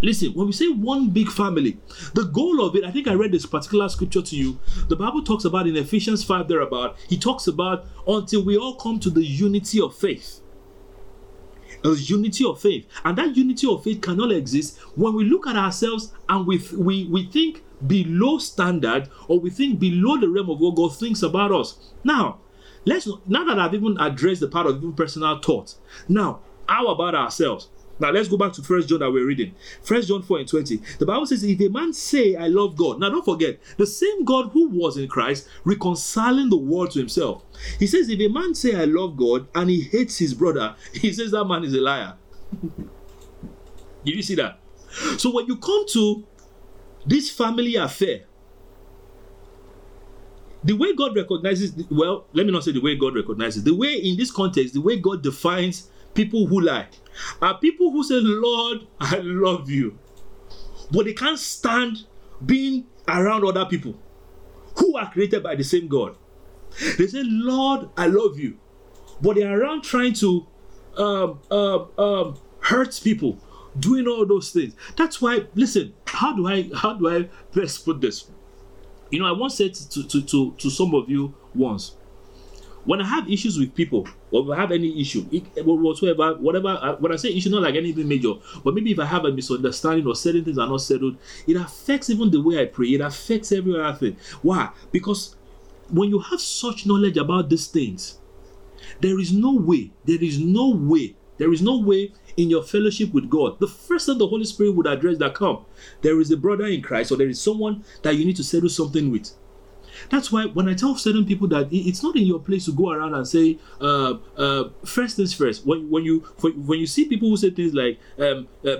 listen, 0.00 0.32
when 0.32 0.46
we 0.46 0.52
say 0.52 0.68
one 0.68 1.10
big 1.10 1.30
family, 1.30 1.78
the 2.14 2.24
goal 2.24 2.64
of 2.64 2.74
it, 2.74 2.84
I 2.84 2.90
think 2.90 3.06
I 3.06 3.12
read 3.12 3.32
this 3.32 3.44
particular 3.44 3.88
scripture 3.90 4.22
to 4.22 4.36
you. 4.36 4.58
The 4.88 4.96
Bible 4.96 5.22
talks 5.22 5.44
about 5.44 5.66
in 5.66 5.76
Ephesians 5.76 6.24
5 6.24 6.48
thereabout, 6.48 6.96
he 7.06 7.18
talks 7.18 7.46
about 7.46 7.84
until 8.06 8.42
we 8.42 8.56
all 8.56 8.76
come 8.76 8.98
to 9.00 9.10
the 9.10 9.24
unity 9.24 9.78
of 9.80 9.94
faith. 9.94 10.40
A 11.84 11.90
unity 11.90 12.44
of 12.46 12.60
faith. 12.60 12.86
And 13.04 13.16
that 13.18 13.36
unity 13.36 13.66
of 13.66 13.84
faith 13.84 14.00
cannot 14.00 14.32
exist 14.32 14.78
when 14.96 15.14
we 15.14 15.24
look 15.24 15.46
at 15.46 15.56
ourselves 15.56 16.12
and 16.28 16.46
we, 16.46 16.58
we, 16.74 17.04
we 17.06 17.26
think 17.26 17.62
below 17.86 18.38
standard 18.38 19.08
or 19.28 19.40
we 19.40 19.50
think 19.50 19.78
below 19.78 20.18
the 20.18 20.28
realm 20.28 20.50
of 20.50 20.60
what 20.60 20.76
God 20.76 20.96
thinks 20.96 21.22
about 21.22 21.52
us. 21.52 21.92
Now, 22.04 22.40
let's 22.84 23.08
now 23.26 23.44
that 23.44 23.58
I've 23.58 23.74
even 23.74 23.96
addressed 24.00 24.40
the 24.40 24.48
part 24.48 24.66
of 24.66 24.76
even 24.76 24.92
personal 24.92 25.38
thought. 25.40 25.74
Now, 26.08 26.40
how 26.68 26.88
about 26.88 27.14
ourselves? 27.14 27.68
Now 28.00 28.10
let's 28.10 28.28
go 28.28 28.38
back 28.38 28.54
to 28.54 28.62
First 28.62 28.88
John 28.88 29.00
that 29.00 29.12
we're 29.12 29.26
reading. 29.26 29.54
First 29.82 30.08
John 30.08 30.22
4 30.22 30.38
and 30.38 30.48
20. 30.48 30.80
The 30.98 31.04
Bible 31.04 31.26
says, 31.26 31.44
if 31.44 31.60
a 31.60 31.68
man 31.68 31.92
say, 31.92 32.34
I 32.34 32.46
love 32.46 32.74
God. 32.74 32.98
Now 32.98 33.10
don't 33.10 33.24
forget, 33.24 33.58
the 33.76 33.86
same 33.86 34.24
God 34.24 34.50
who 34.52 34.68
was 34.68 34.96
in 34.96 35.06
Christ 35.06 35.46
reconciling 35.64 36.48
the 36.48 36.56
world 36.56 36.92
to 36.92 36.98
himself. 36.98 37.44
He 37.78 37.86
says, 37.86 38.08
if 38.08 38.18
a 38.18 38.28
man 38.28 38.54
say, 38.54 38.74
I 38.74 38.86
love 38.86 39.18
God 39.18 39.48
and 39.54 39.68
he 39.68 39.82
hates 39.82 40.16
his 40.16 40.32
brother, 40.32 40.74
he 40.94 41.12
says 41.12 41.32
that 41.32 41.44
man 41.44 41.62
is 41.62 41.74
a 41.74 41.80
liar. 41.80 42.14
Did 44.04 44.14
you 44.16 44.22
see 44.22 44.34
that? 44.36 44.58
So 45.18 45.30
when 45.32 45.46
you 45.46 45.56
come 45.56 45.84
to 45.90 46.26
this 47.06 47.30
family 47.30 47.76
affair, 47.76 48.24
the 50.62 50.74
way 50.74 50.94
God 50.94 51.16
recognizes, 51.16 51.72
well, 51.90 52.26
let 52.32 52.44
me 52.44 52.52
not 52.52 52.64
say 52.64 52.72
the 52.72 52.80
way 52.80 52.94
God 52.94 53.14
recognizes, 53.14 53.64
the 53.64 53.74
way 53.74 53.94
in 53.94 54.16
this 54.16 54.30
context, 54.30 54.74
the 54.74 54.80
way 54.80 54.96
God 54.98 55.22
defines 55.22 55.88
people 56.14 56.46
who 56.46 56.60
lie 56.60 56.88
are 57.40 57.58
people 57.58 57.90
who 57.90 58.04
say, 58.04 58.16
Lord, 58.16 58.86
I 59.00 59.16
love 59.22 59.70
you. 59.70 59.98
But 60.90 61.06
they 61.06 61.14
can't 61.14 61.38
stand 61.38 62.04
being 62.44 62.86
around 63.08 63.44
other 63.44 63.64
people 63.64 63.98
who 64.76 64.96
are 64.96 65.10
created 65.10 65.42
by 65.42 65.54
the 65.54 65.64
same 65.64 65.88
God. 65.88 66.16
They 66.98 67.06
say, 67.06 67.22
Lord, 67.24 67.88
I 67.96 68.06
love 68.06 68.38
you. 68.38 68.58
But 69.20 69.36
they're 69.36 69.60
around 69.60 69.82
trying 69.82 70.14
to 70.14 70.46
um, 70.96 71.40
um, 71.50 71.88
um, 71.98 72.38
hurt 72.60 72.98
people, 73.02 73.38
doing 73.78 74.06
all 74.06 74.26
those 74.26 74.50
things. 74.50 74.74
That's 74.96 75.20
why, 75.20 75.46
listen, 75.54 75.94
how 76.20 76.34
do 76.34 76.46
I 76.46 76.68
how 76.74 76.92
do 76.92 77.08
I 77.08 77.28
best 77.54 77.84
put 77.84 78.00
this? 78.00 78.30
You 79.10 79.20
know, 79.20 79.26
I 79.26 79.32
once 79.32 79.56
said 79.56 79.74
to, 79.74 80.06
to, 80.06 80.22
to, 80.22 80.54
to 80.56 80.70
some 80.70 80.94
of 80.94 81.08
you 81.08 81.34
once, 81.54 81.96
when 82.84 83.00
I 83.00 83.04
have 83.04 83.28
issues 83.28 83.58
with 83.58 83.74
people, 83.74 84.06
or 84.30 84.44
if 84.44 84.50
I 84.56 84.60
have 84.60 84.70
any 84.70 85.00
issue, 85.00 85.22
whatsoever, 85.64 86.34
whatever, 86.34 86.68
uh, 86.68 86.96
when 86.96 87.10
I 87.10 87.16
say 87.16 87.30
issue, 87.30 87.50
not 87.50 87.62
like 87.62 87.74
anything 87.74 88.06
major, 88.06 88.34
but 88.62 88.74
maybe 88.74 88.92
if 88.92 89.00
I 89.00 89.06
have 89.06 89.24
a 89.24 89.32
misunderstanding 89.32 90.06
or 90.06 90.14
certain 90.14 90.44
things 90.44 90.58
are 90.58 90.68
not 90.68 90.80
settled, 90.82 91.16
it 91.48 91.56
affects 91.56 92.08
even 92.10 92.30
the 92.30 92.40
way 92.40 92.62
I 92.62 92.66
pray. 92.66 92.88
It 92.88 93.00
affects 93.00 93.50
every 93.50 93.80
other 93.80 93.98
thing. 93.98 94.16
Why? 94.42 94.70
Because 94.92 95.34
when 95.88 96.10
you 96.10 96.20
have 96.20 96.40
such 96.40 96.86
knowledge 96.86 97.16
about 97.16 97.48
these 97.48 97.66
things, 97.66 98.20
there 99.00 99.18
is 99.18 99.32
no 99.32 99.54
way, 99.54 99.90
there 100.04 100.22
is 100.22 100.38
no 100.38 100.70
way, 100.70 101.16
there 101.38 101.52
is 101.52 101.62
no 101.62 101.78
way 101.78 102.12
in 102.36 102.50
your 102.50 102.62
fellowship 102.62 103.12
with 103.12 103.28
God. 103.28 103.58
The 103.58 103.68
first 103.68 104.06
thing 104.06 104.18
the 104.18 104.26
Holy 104.26 104.44
Spirit 104.44 104.72
would 104.72 104.86
address 104.86 105.18
that 105.18 105.34
come, 105.34 105.64
there 106.02 106.20
is 106.20 106.30
a 106.30 106.36
brother 106.36 106.66
in 106.66 106.82
Christ, 106.82 107.12
or 107.12 107.16
there 107.16 107.28
is 107.28 107.40
someone 107.40 107.84
that 108.02 108.16
you 108.16 108.24
need 108.24 108.36
to 108.36 108.44
settle 108.44 108.68
something 108.68 109.10
with. 109.10 109.32
That's 110.08 110.32
why 110.32 110.46
when 110.46 110.68
I 110.68 110.74
tell 110.74 110.96
certain 110.96 111.26
people 111.26 111.48
that 111.48 111.68
it's 111.70 112.02
not 112.02 112.16
in 112.16 112.24
your 112.24 112.38
place 112.38 112.64
to 112.66 112.72
go 112.72 112.90
around 112.90 113.14
and 113.14 113.26
say, 113.26 113.58
uh, 113.80 114.14
uh, 114.36 114.70
first 114.84 115.16
things 115.16 115.34
first. 115.34 115.66
When 115.66 115.90
when 115.90 116.04
you 116.04 116.20
when 116.42 116.78
you 116.78 116.86
see 116.86 117.04
people 117.06 117.28
who 117.28 117.36
say 117.36 117.50
things 117.50 117.74
like 117.74 117.98
um, 118.18 118.48
uh, 118.66 118.76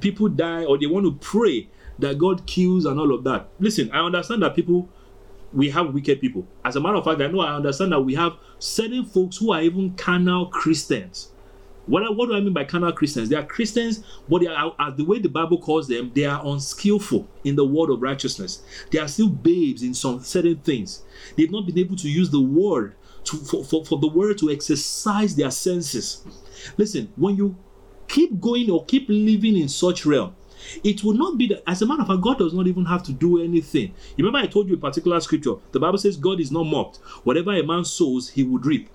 people 0.00 0.28
die 0.28 0.64
or 0.64 0.78
they 0.78 0.86
want 0.86 1.06
to 1.06 1.12
pray 1.12 1.68
that 1.98 2.18
God 2.18 2.46
kills 2.46 2.84
and 2.84 2.98
all 2.98 3.12
of 3.12 3.24
that. 3.24 3.48
Listen, 3.58 3.90
I 3.92 3.98
understand 4.00 4.42
that 4.42 4.54
people 4.54 4.88
we 5.52 5.70
have 5.70 5.94
wicked 5.94 6.20
people. 6.20 6.46
As 6.64 6.76
a 6.76 6.80
matter 6.80 6.96
of 6.96 7.04
fact, 7.04 7.20
I 7.20 7.26
know 7.26 7.40
I 7.40 7.54
understand 7.54 7.92
that 7.92 8.00
we 8.00 8.14
have 8.14 8.34
certain 8.58 9.04
folks 9.04 9.38
who 9.38 9.52
are 9.52 9.62
even 9.62 9.94
carnal 9.94 10.46
Christians 10.46 11.30
what, 11.88 12.16
what 12.16 12.28
do 12.28 12.36
I 12.36 12.40
mean 12.40 12.52
by 12.52 12.64
carnal 12.64 12.92
Christians? 12.92 13.28
They 13.28 13.36
are 13.36 13.44
Christians, 13.44 14.04
but 14.28 14.46
are, 14.46 14.74
as 14.78 14.94
the 14.94 15.04
way 15.04 15.18
the 15.18 15.28
Bible 15.28 15.58
calls 15.58 15.88
them, 15.88 16.12
they 16.14 16.24
are 16.24 16.44
unskillful 16.44 17.26
in 17.44 17.56
the 17.56 17.64
word 17.64 17.90
of 17.90 18.02
righteousness. 18.02 18.62
They 18.90 18.98
are 18.98 19.08
still 19.08 19.28
babes 19.28 19.82
in 19.82 19.94
some 19.94 20.22
certain 20.22 20.58
things. 20.58 21.02
They've 21.36 21.50
not 21.50 21.66
been 21.66 21.78
able 21.78 21.96
to 21.96 22.08
use 22.08 22.30
the 22.30 22.40
word 22.40 22.94
to, 23.24 23.36
for, 23.36 23.64
for, 23.64 23.84
for 23.84 23.98
the 23.98 24.08
word 24.08 24.38
to 24.38 24.50
exercise 24.50 25.34
their 25.34 25.50
senses. 25.50 26.24
Listen, 26.76 27.12
when 27.16 27.36
you 27.36 27.56
keep 28.06 28.40
going 28.40 28.70
or 28.70 28.84
keep 28.84 29.06
living 29.08 29.56
in 29.56 29.68
such 29.68 30.06
realm, 30.06 30.34
it 30.82 31.04
will 31.04 31.14
not 31.14 31.38
be 31.38 31.46
that 31.48 31.62
as 31.68 31.82
a 31.82 31.86
matter 31.86 32.02
of 32.02 32.08
fact 32.08 32.20
god 32.20 32.38
does 32.38 32.52
not 32.52 32.66
even 32.66 32.84
have 32.84 33.02
to 33.02 33.12
do 33.12 33.42
anything 33.42 33.94
you 34.16 34.24
remember 34.24 34.44
i 34.44 34.46
told 34.46 34.68
you 34.68 34.74
a 34.74 34.78
particular 34.78 35.20
scripture 35.20 35.54
the 35.70 35.78
bible 35.78 35.96
says 35.96 36.16
god 36.16 36.40
is 36.40 36.50
not 36.50 36.64
mocked 36.64 36.96
whatever 37.22 37.54
a 37.54 37.62
man 37.62 37.84
sows 37.84 38.30
he 38.30 38.42
would 38.42 38.66
reap 38.66 38.88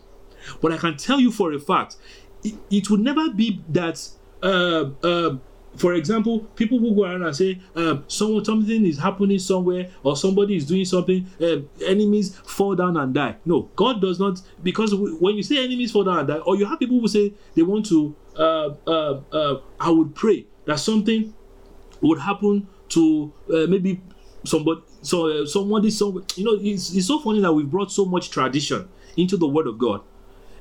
but 0.61 0.73
i 0.73 0.77
can 0.77 0.97
tell 0.97 1.21
you 1.21 1.31
for 1.31 1.53
a 1.53 1.59
fact 1.59 1.95
it, 2.43 2.55
it 2.69 2.89
would 2.89 2.99
never 2.99 3.29
be 3.29 3.61
that 3.69 4.07
uh, 4.41 4.89
uh, 5.03 5.37
for 5.75 5.93
example, 5.93 6.39
people 6.55 6.79
who 6.79 6.95
go 6.95 7.05
around 7.05 7.23
and 7.23 7.35
say 7.35 7.59
uh, 7.75 7.97
someone 8.07 8.45
something 8.45 8.85
is 8.85 8.99
happening 8.99 9.39
somewhere 9.39 9.89
or 10.03 10.15
somebody 10.15 10.55
is 10.55 10.65
doing 10.65 10.85
something, 10.85 11.25
uh, 11.41 11.57
enemies 11.85 12.37
fall 12.45 12.75
down 12.75 12.97
and 12.97 13.13
die. 13.13 13.35
No, 13.45 13.69
God 13.75 14.01
does 14.01 14.19
not 14.19 14.41
because 14.61 14.93
when 14.95 15.35
you 15.35 15.43
say 15.43 15.63
enemies 15.63 15.91
fall 15.91 16.03
down 16.03 16.19
and 16.19 16.27
die, 16.27 16.37
or 16.39 16.55
you 16.55 16.65
have 16.65 16.79
people 16.79 16.99
who 16.99 17.07
say 17.07 17.33
they 17.55 17.63
want 17.63 17.85
to, 17.87 18.15
uh, 18.37 18.69
uh, 18.87 19.21
uh 19.31 19.61
I 19.79 19.89
would 19.89 20.15
pray 20.15 20.45
that 20.65 20.79
something 20.79 21.33
would 22.01 22.19
happen 22.19 22.67
to 22.89 23.33
uh, 23.51 23.65
maybe 23.67 24.01
somebody, 24.45 24.81
so 25.01 25.45
somebody, 25.45 25.89
some 25.89 26.23
you 26.35 26.43
know, 26.43 26.57
it's, 26.61 26.93
it's 26.93 27.07
so 27.07 27.19
funny 27.19 27.41
that 27.41 27.51
we've 27.51 27.69
brought 27.69 27.91
so 27.91 28.05
much 28.05 28.29
tradition 28.29 28.87
into 29.17 29.37
the 29.37 29.47
Word 29.47 29.67
of 29.67 29.77
God 29.77 30.01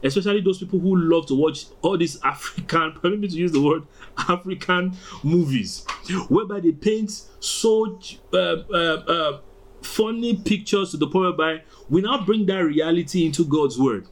especially 0.03 0.41
those 0.41 0.59
people 0.59 0.79
who 0.79 0.97
love 0.97 1.27
to 1.27 1.35
watch 1.35 1.67
all 1.83 1.97
these 1.97 2.21
African, 2.25 2.93
permit 2.93 3.21
me 3.21 3.29
to 3.29 3.37
use 3.37 3.53
the 3.53 3.63
word 3.63 3.85
African 4.29 4.97
movies, 5.23 5.85
whereby 6.29 6.61
they 6.61 6.73
paint 6.73 7.23
so 7.41 7.99
uh, 8.33 8.37
uh, 8.37 8.77
uh, 8.77 9.41
funny 9.83 10.37
pictures 10.37 10.91
to 10.93 10.97
the 10.97 11.07
point 11.07 11.37
whereby 11.37 11.63
we 11.89 12.01
now 12.01 12.25
bring 12.25 12.47
that 12.47 12.59
reality 12.59 13.27
into 13.27 13.45
God's 13.45 13.79
word. 13.79 14.07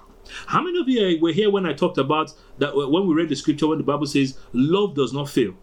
How 0.46 0.62
many 0.62 0.78
of 0.78 0.88
you 0.88 1.20
were 1.20 1.32
here 1.32 1.50
when 1.50 1.66
I 1.66 1.72
talked 1.72 1.98
about 1.98 2.32
that 2.58 2.74
when 2.74 3.06
we 3.06 3.14
read 3.14 3.28
the 3.28 3.36
scripture 3.36 3.66
when 3.66 3.78
the 3.78 3.84
Bible 3.84 4.06
says 4.06 4.38
love 4.52 4.94
does 4.94 5.12
not 5.12 5.28
fail? 5.28 5.54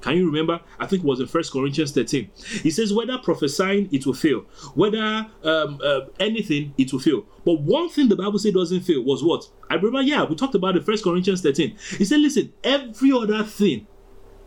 Can 0.00 0.16
you 0.16 0.26
remember? 0.26 0.60
I 0.78 0.86
think 0.86 1.02
it 1.02 1.06
was 1.06 1.20
in 1.20 1.26
First 1.26 1.52
Corinthians 1.52 1.92
13. 1.92 2.30
He 2.62 2.70
says, 2.70 2.92
whether 2.92 3.18
prophesying, 3.18 3.88
it 3.92 4.06
will 4.06 4.14
fail. 4.14 4.40
Whether 4.74 5.26
um, 5.42 5.80
uh, 5.82 6.00
anything, 6.20 6.74
it 6.78 6.92
will 6.92 7.00
fail. 7.00 7.24
But 7.44 7.60
one 7.60 7.88
thing 7.88 8.08
the 8.08 8.16
Bible 8.16 8.38
said 8.38 8.54
doesn't 8.54 8.82
fail 8.82 9.02
was 9.02 9.24
what? 9.24 9.48
I 9.70 9.74
remember, 9.74 10.02
yeah, 10.02 10.24
we 10.24 10.36
talked 10.36 10.54
about 10.54 10.74
the 10.74 10.80
First 10.80 11.04
Corinthians 11.04 11.42
13. 11.42 11.76
He 11.98 12.04
said, 12.04 12.20
listen, 12.20 12.52
every 12.62 13.12
other 13.12 13.42
thing 13.42 13.86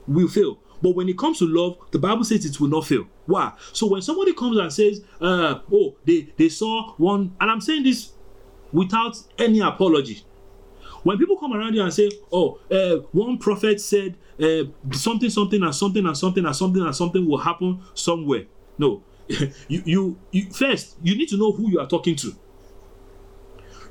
will 0.07 0.27
fail. 0.27 0.59
But 0.81 0.95
when 0.95 1.07
it 1.09 1.17
comes 1.17 1.39
to 1.39 1.45
love, 1.47 1.77
the 1.91 1.99
Bible 1.99 2.23
says 2.23 2.45
it 2.45 2.59
will 2.59 2.69
not 2.69 2.87
fail. 2.87 3.05
Why? 3.25 3.53
So 3.71 3.87
when 3.87 4.01
somebody 4.01 4.33
comes 4.33 4.57
and 4.57 4.73
says, 4.73 5.03
uh, 5.19 5.59
oh, 5.71 5.95
they, 6.05 6.33
they 6.37 6.49
saw 6.49 6.93
one, 6.95 7.35
and 7.39 7.51
I'm 7.51 7.61
saying 7.61 7.83
this 7.83 8.13
without 8.71 9.17
any 9.37 9.59
apology. 9.59 10.23
When 11.03 11.17
people 11.17 11.37
come 11.37 11.53
around 11.53 11.73
you 11.73 11.81
and 11.81 11.93
say, 11.93 12.11
oh, 12.31 12.59
uh, 12.69 12.97
one 13.11 13.37
prophet 13.37 13.81
said 13.81 14.17
uh, 14.41 14.63
something, 14.91 15.29
something, 15.29 15.63
and 15.63 15.73
something, 15.75 16.05
and 16.05 16.15
something, 16.15 16.45
and 16.45 16.55
something, 16.55 16.81
and 16.83 16.95
something 16.95 17.27
will 17.27 17.39
happen 17.39 17.81
somewhere. 17.93 18.45
No, 18.77 19.03
you, 19.67 19.83
you, 19.85 20.19
you 20.31 20.51
first 20.51 20.97
you 21.01 21.15
need 21.15 21.29
to 21.29 21.37
know 21.37 21.51
who 21.51 21.69
you 21.69 21.79
are 21.79 21.87
talking 21.87 22.15
to. 22.17 22.35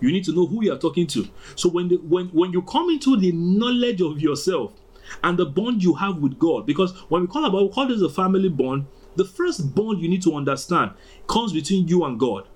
You 0.00 0.12
need 0.12 0.24
to 0.24 0.32
know 0.32 0.46
who 0.46 0.64
you 0.64 0.72
are 0.72 0.78
talking 0.78 1.06
to. 1.08 1.28
So 1.56 1.68
when 1.68 1.88
the, 1.88 1.96
when 1.96 2.28
when 2.28 2.52
you 2.52 2.62
come 2.62 2.90
into 2.90 3.16
the 3.18 3.32
knowledge 3.32 4.00
of 4.00 4.20
yourself 4.20 4.72
and 5.22 5.38
the 5.38 5.46
bond 5.46 5.82
you 5.82 5.94
have 5.94 6.18
with 6.18 6.38
God, 6.38 6.66
because 6.66 6.96
when 7.10 7.22
we 7.22 7.28
call 7.28 7.44
about 7.44 7.62
we 7.62 7.68
call 7.70 7.86
this 7.88 8.00
a 8.02 8.08
family 8.08 8.48
bond, 8.48 8.86
the 9.16 9.24
first 9.24 9.74
bond 9.74 10.00
you 10.00 10.08
need 10.08 10.22
to 10.22 10.34
understand 10.34 10.92
comes 11.26 11.52
between 11.52 11.86
you 11.88 12.04
and 12.04 12.18
God. 12.18 12.48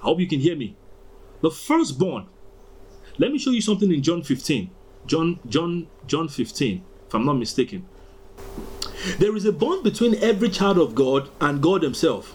I 0.00 0.04
hope 0.04 0.20
you 0.20 0.26
can 0.26 0.40
hear 0.40 0.56
me. 0.56 0.76
The 1.40 1.50
first 1.50 1.98
bond. 1.98 2.26
Let 3.18 3.32
me 3.32 3.38
show 3.38 3.50
you 3.50 3.60
something 3.60 3.92
in 3.92 4.02
John 4.02 4.22
15. 4.22 4.70
John 5.06 5.38
John 5.48 5.86
John 6.06 6.28
15, 6.28 6.84
if 7.06 7.14
I'm 7.14 7.24
not 7.24 7.34
mistaken. 7.34 7.86
There 9.18 9.36
is 9.36 9.44
a 9.44 9.52
bond 9.52 9.84
between 9.84 10.16
every 10.16 10.48
child 10.48 10.78
of 10.78 10.94
God 10.94 11.30
and 11.40 11.62
God 11.62 11.82
Himself. 11.82 12.34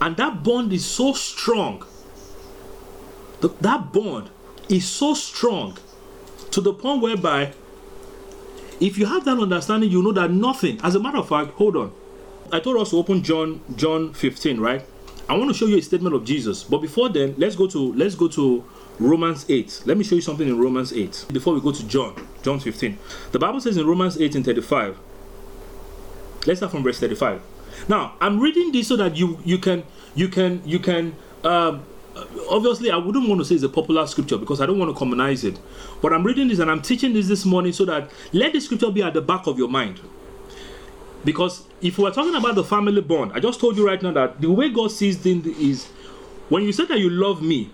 And 0.00 0.16
that 0.16 0.42
bond 0.42 0.72
is 0.72 0.84
so 0.84 1.12
strong. 1.12 1.84
That 3.60 3.92
bond 3.92 4.30
is 4.68 4.88
so 4.88 5.14
strong 5.14 5.76
to 6.52 6.60
the 6.60 6.72
point 6.72 7.02
whereby 7.02 7.52
if 8.80 8.98
you 8.98 9.06
have 9.06 9.24
that 9.24 9.38
understanding, 9.38 9.90
you 9.90 10.02
know 10.02 10.12
that 10.12 10.30
nothing, 10.30 10.80
as 10.82 10.94
a 10.94 11.00
matter 11.00 11.18
of 11.18 11.28
fact, 11.28 11.52
hold 11.52 11.76
on. 11.76 11.92
I 12.50 12.60
told 12.60 12.76
us 12.78 12.90
to 12.90 12.96
open 12.96 13.22
John 13.22 13.60
John 13.76 14.12
15, 14.12 14.60
right? 14.60 14.84
I 15.28 15.36
want 15.36 15.50
to 15.50 15.54
show 15.54 15.66
you 15.66 15.76
a 15.78 15.82
statement 15.82 16.14
of 16.14 16.24
Jesus. 16.24 16.64
But 16.64 16.78
before 16.78 17.08
then, 17.08 17.34
let's 17.38 17.56
go 17.56 17.66
to 17.68 17.92
let's 17.94 18.14
go 18.14 18.28
to 18.28 18.64
Romans 18.98 19.46
8. 19.48 19.82
Let 19.86 19.96
me 19.96 20.04
show 20.04 20.14
you 20.14 20.20
something 20.20 20.46
in 20.46 20.58
Romans 20.58 20.92
8 20.92 21.26
before 21.32 21.54
we 21.54 21.60
go 21.60 21.72
to 21.72 21.86
John, 21.86 22.14
John 22.42 22.60
15. 22.60 22.98
The 23.32 23.38
Bible 23.38 23.60
says 23.60 23.76
in 23.76 23.86
Romans 23.86 24.20
8 24.20 24.34
and 24.34 24.44
35. 24.44 24.98
Let's 26.46 26.58
start 26.58 26.72
from 26.72 26.82
verse 26.82 26.98
35. 26.98 27.40
Now, 27.88 28.14
I'm 28.20 28.40
reading 28.40 28.72
this 28.72 28.88
so 28.88 28.96
that 28.96 29.16
you 29.16 29.38
you 29.44 29.58
can 29.58 29.84
you 30.14 30.28
can 30.28 30.62
you 30.64 30.78
can 30.78 31.16
um, 31.44 31.84
obviously 32.50 32.90
I 32.90 32.96
wouldn't 32.96 33.28
want 33.28 33.40
to 33.40 33.44
say 33.44 33.54
it's 33.54 33.64
a 33.64 33.68
popular 33.68 34.06
scripture 34.06 34.38
because 34.38 34.60
I 34.60 34.66
don't 34.66 34.78
want 34.78 34.90
to 34.90 34.96
commonize 34.96 35.44
it. 35.44 35.58
But 36.00 36.12
I'm 36.12 36.24
reading 36.24 36.48
this 36.48 36.58
and 36.58 36.70
I'm 36.70 36.82
teaching 36.82 37.12
this 37.12 37.28
this 37.28 37.44
morning 37.44 37.72
so 37.72 37.84
that 37.86 38.10
let 38.32 38.52
the 38.52 38.60
scripture 38.60 38.90
be 38.90 39.02
at 39.02 39.14
the 39.14 39.22
back 39.22 39.46
of 39.46 39.58
your 39.58 39.68
mind. 39.68 40.00
Because 41.24 41.64
if 41.80 41.98
we're 41.98 42.10
talking 42.10 42.34
about 42.34 42.56
the 42.56 42.64
family 42.64 43.00
bond, 43.00 43.32
I 43.34 43.40
just 43.40 43.60
told 43.60 43.76
you 43.76 43.86
right 43.86 44.02
now 44.02 44.12
that 44.12 44.40
the 44.40 44.50
way 44.50 44.68
God 44.68 44.90
sees 44.90 45.16
things 45.16 45.46
is 45.46 45.86
when 46.48 46.64
you 46.64 46.72
say 46.72 46.84
that 46.86 46.98
you 46.98 47.10
love 47.10 47.42
me, 47.42 47.70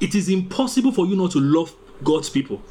it 0.00 0.14
is 0.14 0.28
impossible 0.28 0.92
for 0.92 1.06
you 1.06 1.16
not 1.16 1.32
to 1.32 1.40
love 1.40 1.74
God's 2.02 2.30
people. 2.30 2.62